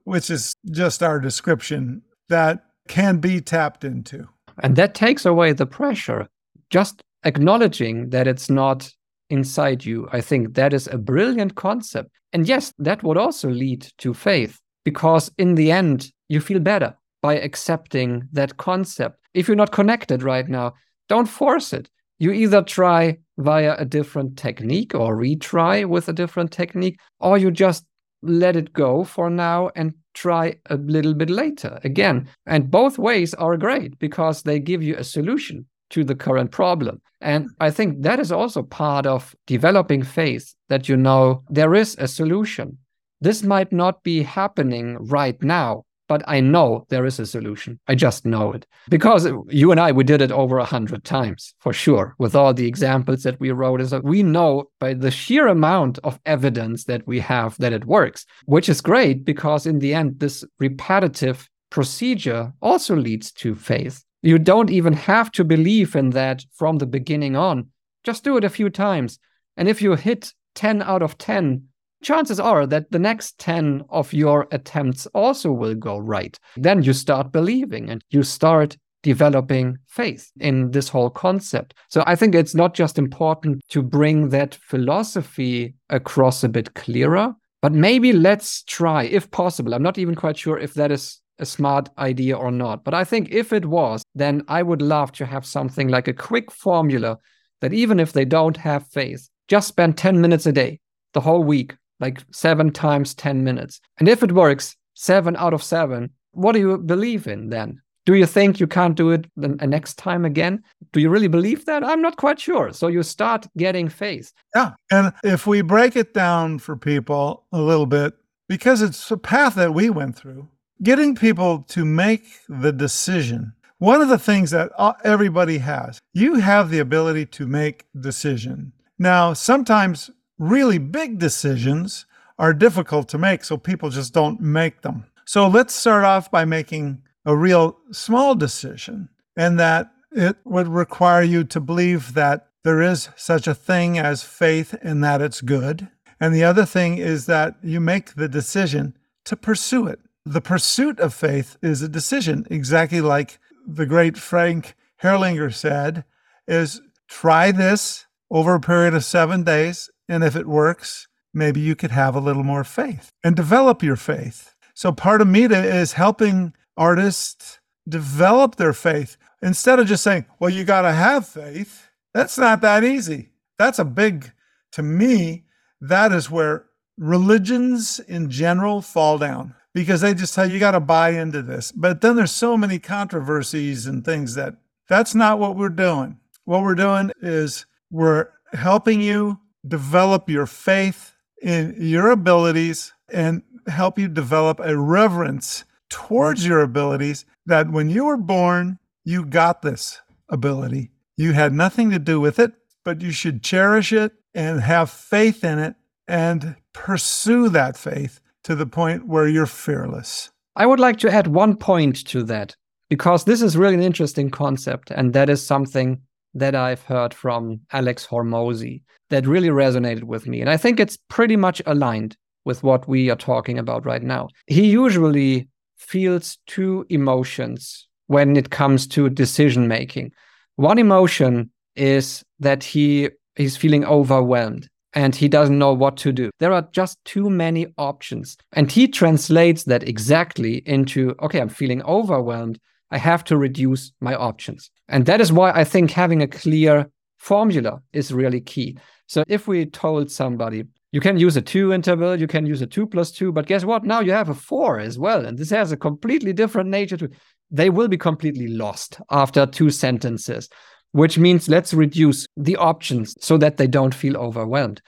which 0.04 0.30
is 0.30 0.54
just 0.72 1.02
our 1.02 1.20
description, 1.20 2.04
that 2.30 2.64
can 2.88 3.18
be 3.18 3.42
tapped 3.42 3.84
into. 3.84 4.28
And 4.62 4.76
that 4.76 4.94
takes 4.94 5.26
away 5.26 5.54
the 5.54 5.66
pressure. 5.66 6.28
Just 6.70 7.02
acknowledging 7.24 8.10
that 8.10 8.28
it's 8.28 8.50
not 8.50 8.92
inside 9.30 9.86
you. 9.86 10.08
I 10.12 10.22
think 10.22 10.54
that 10.56 10.74
is 10.74 10.88
a 10.88 10.98
brilliant 10.98 11.56
concept. 11.56 12.10
And 12.34 12.48
yes, 12.48 12.74
that 12.80 13.04
would 13.04 13.18
also 13.18 13.50
lead 13.50 13.88
to 14.00 14.14
faith 14.14 14.60
because 14.84 15.32
in 15.38 15.56
the 15.56 15.72
end, 15.72 16.12
you 16.30 16.42
feel 16.42 16.60
better 16.60 16.96
by 17.22 17.36
accepting 17.36 18.28
that 18.34 18.58
concept. 18.58 19.18
If 19.34 19.48
you're 19.48 19.56
not 19.56 19.72
connected 19.72 20.24
right 20.24 20.48
now, 20.48 20.74
don't 21.08 21.28
force 21.28 21.74
it. 21.74 21.90
You 22.22 22.32
either 22.34 22.62
try 22.62 23.18
via 23.40 23.76
a 23.80 23.84
different 23.84 24.38
technique 24.38 24.94
or 24.94 25.18
retry 25.18 25.88
with 25.88 26.08
a 26.08 26.14
different 26.14 26.52
technique, 26.52 27.00
or 27.20 27.40
you 27.40 27.50
just 27.50 27.84
let 28.22 28.56
it 28.56 28.74
go 28.74 29.04
for 29.04 29.28
now 29.28 29.72
and 29.76 29.96
try 30.14 30.54
a 30.68 30.76
little 30.76 31.16
bit 31.16 31.32
later 31.32 31.80
again. 31.84 32.30
And 32.46 32.70
both 32.70 33.00
ways 33.00 33.34
are 33.34 33.58
great 33.58 33.98
because 33.98 34.44
they 34.44 34.60
give 34.60 34.84
you 34.84 34.96
a 34.98 35.04
solution 35.04 35.66
to 35.90 36.04
the 36.04 36.14
current 36.14 36.52
problem. 36.52 37.02
And 37.22 37.50
I 37.60 37.72
think 37.72 38.04
that 38.04 38.20
is 38.20 38.32
also 38.32 38.62
part 38.62 39.08
of 39.08 39.36
developing 39.48 40.04
faith 40.04 40.54
that 40.70 40.88
you 40.88 40.98
know 40.98 41.42
there 41.50 41.74
is 41.74 41.96
a 41.98 42.08
solution. 42.08 42.78
This 43.20 43.42
might 43.42 43.72
not 43.72 44.04
be 44.04 44.22
happening 44.22 44.96
right 45.08 45.42
now, 45.42 45.86
but 46.12 46.24
I 46.28 46.42
know 46.42 46.86
there 46.90 47.06
is 47.06 47.20
a 47.20 47.26
solution. 47.26 47.80
I 47.88 47.96
just 47.96 48.26
know 48.26 48.52
it 48.52 48.68
because 48.90 49.30
you 49.48 49.72
and 49.72 49.80
I, 49.80 49.94
we 49.94 50.04
did 50.04 50.22
it 50.22 50.34
over 50.34 50.58
a 50.58 50.66
hundred 50.66 51.06
times 51.06 51.54
for 51.60 51.72
sure 51.72 52.16
with 52.18 52.36
all 52.36 52.54
the 52.54 52.68
examples 52.68 53.24
that 53.24 53.40
we 53.40 53.52
wrote. 53.52 53.80
Is 53.80 53.94
we 54.04 54.22
know 54.22 54.66
by 54.78 54.94
the 54.94 55.10
sheer 55.10 55.48
amount 55.48 56.00
of 56.04 56.20
evidence 56.26 56.84
that 56.84 57.08
we 57.08 57.22
have 57.22 57.56
that 57.60 57.72
it 57.72 57.86
works, 57.86 58.26
which 58.44 58.68
is 58.68 58.82
great 58.82 59.24
because 59.24 59.66
in 59.66 59.80
the 59.80 59.94
end, 59.94 60.20
this 60.20 60.44
repetitive 60.60 61.50
procedure 61.70 62.52
also 62.62 62.94
leads 62.94 63.32
to 63.44 63.56
faith. 63.56 64.04
You 64.22 64.38
don't 64.38 64.70
even 64.70 64.92
have 64.92 65.32
to 65.32 65.46
believe 65.46 65.96
in 65.96 66.10
that 66.10 66.44
from 66.56 66.80
the 66.80 66.88
beginning 66.88 67.38
on. 67.38 67.70
Just 68.04 68.26
do 68.26 68.36
it 68.36 68.44
a 68.44 68.50
few 68.50 68.70
times. 68.70 69.18
And 69.56 69.70
if 69.70 69.82
you 69.82 69.96
hit 69.96 70.34
10 70.56 70.82
out 70.82 71.04
of 71.04 71.18
10, 71.18 71.70
chances 72.02 72.40
are 72.40 72.66
that 72.68 72.92
the 72.92 73.00
next 73.00 73.38
10 73.40 73.84
of 73.90 74.14
your 74.14 74.48
attempts 74.52 75.06
also 75.08 75.52
will 75.52 75.76
go 75.76 75.98
right. 75.98 76.38
Then 76.58 76.84
you 76.84 76.94
start 76.94 77.32
believing 77.32 77.90
and 77.90 78.04
you 78.10 78.24
start 78.24 78.78
developing 79.04 79.78
faith 79.88 80.32
in 80.40 80.72
this 80.72 80.90
whole 80.90 81.10
concept. 81.10 81.74
So 81.90 82.04
I 82.06 82.16
think 82.16 82.36
it's 82.36 82.56
not 82.56 82.74
just 82.74 83.00
important 83.00 83.62
to 83.70 83.82
bring 83.82 84.30
that 84.30 84.56
philosophy 84.56 85.76
across 85.90 86.44
a 86.44 86.50
bit 86.50 86.74
clearer, 86.76 87.34
but 87.62 87.74
maybe 87.74 88.14
let's 88.14 88.64
try, 88.64 89.04
if 89.04 89.30
possible. 89.32 89.74
I'm 89.74 89.84
not 89.84 89.98
even 89.98 90.16
quite 90.16 90.38
sure 90.38 90.58
if 90.58 90.74
that 90.76 90.92
is 90.92 91.20
a 91.40 91.46
smart 91.46 91.90
idea 91.98 92.38
or 92.38 92.52
not. 92.52 92.84
But 92.84 92.94
I 92.94 93.04
think 93.04 93.30
if 93.32 93.52
it 93.52 93.66
was, 93.66 94.04
then 94.14 94.44
I 94.48 94.62
would 94.62 94.82
love 94.82 95.12
to 95.14 95.26
have 95.26 95.46
something 95.46 95.88
like 95.88 96.08
a 96.08 96.14
quick 96.14 96.52
formula 96.52 97.18
that 97.62 97.74
even 97.74 98.00
if 98.00 98.14
they 98.14 98.26
don't 98.26 98.58
have 98.58 98.88
faith, 98.88 99.28
just 99.48 99.68
spend 99.68 99.98
10 99.98 100.22
minutes 100.22 100.46
a 100.46 100.52
day, 100.52 100.80
the 101.14 101.22
whole 101.22 101.44
week, 101.44 101.76
like 102.02 102.22
seven 102.32 102.72
times 102.72 103.14
10 103.14 103.44
minutes. 103.44 103.80
And 104.00 104.10
if 104.10 104.24
it 104.24 104.34
works, 104.34 104.76
seven 104.96 105.36
out 105.38 105.54
of 105.54 105.64
seven, 105.64 106.10
what 106.32 106.52
do 106.52 106.60
you 106.60 106.78
believe 106.78 107.28
in 107.28 107.50
then? 107.50 107.82
Do 108.06 108.16
you 108.16 108.26
think 108.26 108.60
you 108.60 108.66
can't 108.66 108.96
do 108.96 109.12
it 109.12 109.28
the 109.38 109.50
next 109.50 110.00
time 110.00 110.26
again? 110.26 110.64
Do 110.92 111.00
you 111.00 111.10
really 111.10 111.28
believe 111.28 111.66
that? 111.66 111.84
I'm 111.84 112.02
not 112.02 112.18
quite 112.18 112.40
sure. 112.40 112.74
So 112.74 112.88
you 112.88 113.04
start 113.04 113.46
getting 113.58 113.90
faith. 113.90 114.34
Yeah. 114.56 114.72
And 114.90 115.14
if 115.24 115.46
we 115.46 115.62
break 115.62 115.96
it 115.96 116.14
down 116.14 116.58
for 116.58 116.76
people 116.76 117.46
a 117.52 117.62
little 117.62 117.86
bit, 117.86 118.16
because 118.50 118.82
it's 118.82 119.12
a 119.12 119.18
path 119.18 119.54
that 119.56 119.76
we 119.76 119.92
went 119.92 120.16
through, 120.16 120.48
getting 120.82 121.14
people 121.14 121.60
to 121.70 121.86
make 121.86 122.26
the 122.50 122.72
decision. 122.72 123.54
One 123.78 124.02
of 124.02 124.10
the 124.10 124.18
things 124.18 124.50
that 124.50 124.72
everybody 125.04 125.60
has, 125.60 126.00
you 126.14 126.36
have 126.36 126.72
the 126.72 126.80
ability 126.80 127.28
to 127.28 127.48
make 127.48 127.86
decision. 128.00 128.74
Now, 128.98 129.34
sometimes 129.34 130.10
really 130.42 130.80
big 130.80 131.20
decisions 131.20 132.08
are 132.40 132.54
difficult 132.54 133.08
to 133.10 133.18
make, 133.20 133.44
so 133.44 133.56
people 133.56 133.92
just 133.92 134.12
don't 134.14 134.42
make 134.42 134.82
them. 134.82 135.06
So 135.26 135.48
let's 135.48 135.76
start 135.76 136.04
off 136.04 136.32
by 136.32 136.46
making 136.46 137.04
a 137.26 137.38
real 137.38 137.78
small 137.92 138.34
decision, 138.34 139.10
and 139.38 139.60
that 139.60 139.92
it 140.12 140.38
would 140.44 140.68
require 140.68 141.22
you 141.22 141.44
to 141.44 141.60
believe 141.60 142.16
that 142.16 142.48
there 142.64 142.82
is 142.82 143.10
such 143.16 143.48
a 143.48 143.54
thing 143.54 144.00
as 144.00 144.24
faith 144.24 144.76
and 144.82 145.04
that 145.04 145.22
it's 145.22 145.42
good. 145.42 145.88
And 146.20 146.34
the 146.34 146.44
other 146.44 146.66
thing 146.66 146.98
is 146.98 147.28
that 147.28 147.56
you 147.62 147.80
make 147.80 148.16
the 148.16 148.28
decision 148.28 148.98
to 149.26 149.36
pursue 149.36 149.86
it. 149.86 150.00
The 150.26 150.42
pursuit 150.42 151.00
of 151.00 151.14
faith 151.14 151.58
is 151.62 151.84
a 151.84 151.88
decision, 151.88 152.48
exactly 152.50 153.02
like 153.02 153.40
the 153.68 153.86
great 153.86 154.18
Frank 154.18 154.76
Herrlinger 155.04 155.54
said, 155.54 156.04
is 156.48 156.82
try 157.08 157.52
this 157.52 158.08
over 158.32 158.56
a 158.56 158.60
period 158.60 158.96
of 158.96 159.06
seven 159.06 159.44
days, 159.44 159.91
and 160.12 160.26
if 160.26 160.36
it 160.36 160.46
works, 160.46 161.08
maybe 161.34 161.62
you 161.62 161.74
could 161.74 161.92
have 161.92 162.18
a 162.18 162.20
little 162.20 162.44
more 162.44 162.66
faith 162.66 163.14
and 163.24 163.34
develop 163.34 163.82
your 163.82 163.96
faith. 163.96 164.54
So 164.74 164.92
part 164.92 165.22
of 165.22 165.30
MITA 165.30 165.64
is 165.64 165.94
helping 165.94 166.54
artists 166.76 167.60
develop 167.88 168.58
their 168.58 168.74
faith 168.74 169.16
instead 169.42 169.80
of 169.80 169.88
just 169.88 170.04
saying, 170.04 170.26
well, 170.38 170.50
you 170.50 170.66
got 170.66 170.82
to 170.82 170.92
have 170.92 171.26
faith. 171.26 171.90
That's 172.14 172.38
not 172.38 172.60
that 172.60 172.84
easy. 172.84 173.30
That's 173.58 173.80
a 173.80 173.86
big 173.86 174.34
to 174.74 174.84
me, 174.84 175.46
that 175.80 176.12
is 176.12 176.30
where 176.30 176.66
religions 176.98 178.00
in 178.00 178.30
general 178.30 178.82
fall 178.82 179.18
down 179.18 179.56
because 179.74 180.02
they 180.02 180.14
just 180.14 180.34
tell 180.34 180.46
you, 180.46 180.56
you 180.56 180.60
got 180.60 180.72
to 180.72 180.82
buy 180.82 181.12
into 181.12 181.42
this. 181.42 181.72
But 181.72 182.02
then 182.02 182.18
there's 182.18 182.32
so 182.32 182.58
many 182.58 182.80
controversies 182.80 183.86
and 183.86 184.04
things 184.04 184.36
that 184.36 184.56
that's 184.90 185.16
not 185.16 185.40
what 185.40 185.56
we're 185.56 185.70
doing. 185.70 186.20
What 186.44 186.64
we're 186.64 186.76
doing 186.76 187.12
is 187.22 187.66
we're 187.90 188.28
helping 188.54 189.00
you 189.00 189.40
develop 189.68 190.30
your 190.30 190.46
faith 190.46 191.14
in 191.42 191.76
your 191.78 192.10
abilities 192.12 192.94
and 193.10 193.44
help 193.68 194.00
you 194.00 194.08
develop 194.08 194.60
a 194.60 194.78
reverence 194.78 195.64
towards 195.90 196.46
your 196.46 196.62
abilities 196.62 197.26
that 197.46 197.72
when 197.72 197.90
you 197.90 198.06
were 198.06 198.18
born, 198.18 198.80
you 199.04 199.26
got 199.26 199.62
this 199.62 200.02
ability. 200.30 200.90
You 201.18 201.34
had 201.34 201.54
nothing 201.54 201.92
to 201.92 202.00
do 202.00 202.20
with 202.20 202.40
it, 202.40 202.54
but 202.84 203.02
you 203.02 203.12
should 203.12 203.44
cherish 203.44 203.92
it 203.92 204.14
and 204.34 204.62
have 204.62 204.90
faith 204.90 205.44
in 205.44 205.60
it 205.60 205.76
and 206.08 206.56
pursue 206.74 207.50
that 207.50 207.78
faith 207.78 208.20
to 208.44 208.56
the 208.56 208.66
point 208.66 209.08
where 209.08 209.28
you're 209.28 209.46
fearless. 209.46 210.32
I 210.56 210.66
would 210.66 210.80
like 210.80 210.98
to 211.00 211.12
add 211.12 211.28
one 211.28 211.56
point 211.56 212.06
to 212.08 212.24
that 212.24 212.56
because 212.90 213.24
this 213.24 213.42
is 213.42 213.58
really 213.58 213.76
an 213.76 213.84
interesting 213.84 214.30
concept. 214.30 214.92
And 214.92 215.14
that 215.14 215.30
is 215.30 215.46
something 215.46 216.02
that 216.34 216.56
I've 216.56 216.84
heard 216.84 217.14
from 217.14 217.62
Alex 217.72 218.08
Hormozi 218.08 218.82
that 219.10 219.28
really 219.28 219.50
resonated 219.50 220.04
with 220.04 220.28
me. 220.28 220.42
And 220.42 220.50
I 220.50 220.58
think 220.58 220.80
it's 220.80 220.98
pretty 221.10 221.36
much 221.36 221.62
aligned 221.66 222.16
with 222.46 222.64
what 222.64 222.88
we 222.88 223.10
are 223.10 223.16
talking 223.16 223.60
about 223.60 223.86
right 223.86 224.02
now. 224.02 224.30
He 224.48 224.70
usually 224.72 225.48
feels 225.78 226.38
two 226.48 226.86
emotions 226.90 227.88
when 228.08 228.36
it 228.36 228.50
comes 228.50 228.88
to 228.88 229.10
decision 229.10 229.68
making. 229.68 230.12
One 230.56 230.78
emotion 230.78 231.52
is 231.76 232.24
that 232.40 232.64
he 232.64 233.10
is 233.36 233.58
feeling 233.58 233.86
overwhelmed 233.86 234.68
and 234.94 235.16
he 235.16 235.28
doesn't 235.28 235.58
know 235.58 235.74
what 235.74 235.98
to 235.98 236.12
do. 236.12 236.30
There 236.40 236.52
are 236.52 236.68
just 236.72 236.98
too 237.06 237.30
many 237.30 237.68
options. 237.78 238.38
And 238.54 238.72
he 238.72 238.88
translates 238.88 239.64
that 239.66 239.88
exactly 239.88 240.62
into 240.66 241.16
okay, 241.22 241.40
I'm 241.40 241.50
feeling 241.50 241.82
overwhelmed. 241.84 242.60
I 242.92 242.98
have 242.98 243.24
to 243.26 243.38
reduce 243.38 243.94
my 244.02 244.16
options. 244.16 244.70
And 244.92 245.06
that 245.08 245.22
is 245.22 245.34
why 245.34 245.52
I 245.52 245.64
think 245.64 245.90
having 245.90 246.22
a 246.22 246.28
clear 246.28 246.90
formula 247.18 247.82
is 247.94 248.14
really 248.14 248.42
key. 248.42 248.78
So 249.08 249.24
if 249.28 249.48
we 249.48 249.66
told 249.66 250.12
somebody, 250.12 250.66
you 250.92 251.00
can 251.00 251.18
use 251.18 251.36
a 251.36 251.42
two 251.42 251.74
interval, 251.74 252.20
you 252.20 252.28
can 252.28 252.46
use 252.46 252.62
a 252.62 252.68
two 252.68 252.86
plus 252.86 253.12
two, 253.12 253.32
but 253.32 253.48
guess 253.48 253.66
what? 253.66 253.84
Now 253.84 254.02
you 254.02 254.12
have 254.12 254.30
a 254.30 254.36
four 254.36 254.80
as 254.80 255.00
well. 255.00 255.26
And 255.26 255.38
this 255.38 255.50
has 255.50 255.72
a 255.72 255.78
completely 255.78 256.34
different 256.34 256.70
nature 256.70 256.98
to 256.98 257.10
they 257.50 257.70
will 257.70 257.88
be 257.88 257.98
completely 257.98 258.48
lost 258.48 259.02
after 259.10 259.46
two 259.46 259.72
sentences 259.72 260.48
which 260.92 261.18
means 261.18 261.50
let's 261.50 261.74
reduce 261.74 262.26
the 262.38 262.58
options 262.58 263.16
so 263.20 263.38
that 263.38 263.58
they 263.58 263.68
don't 263.68 263.96
feel 263.96 264.18
overwhelmed. 264.18 264.82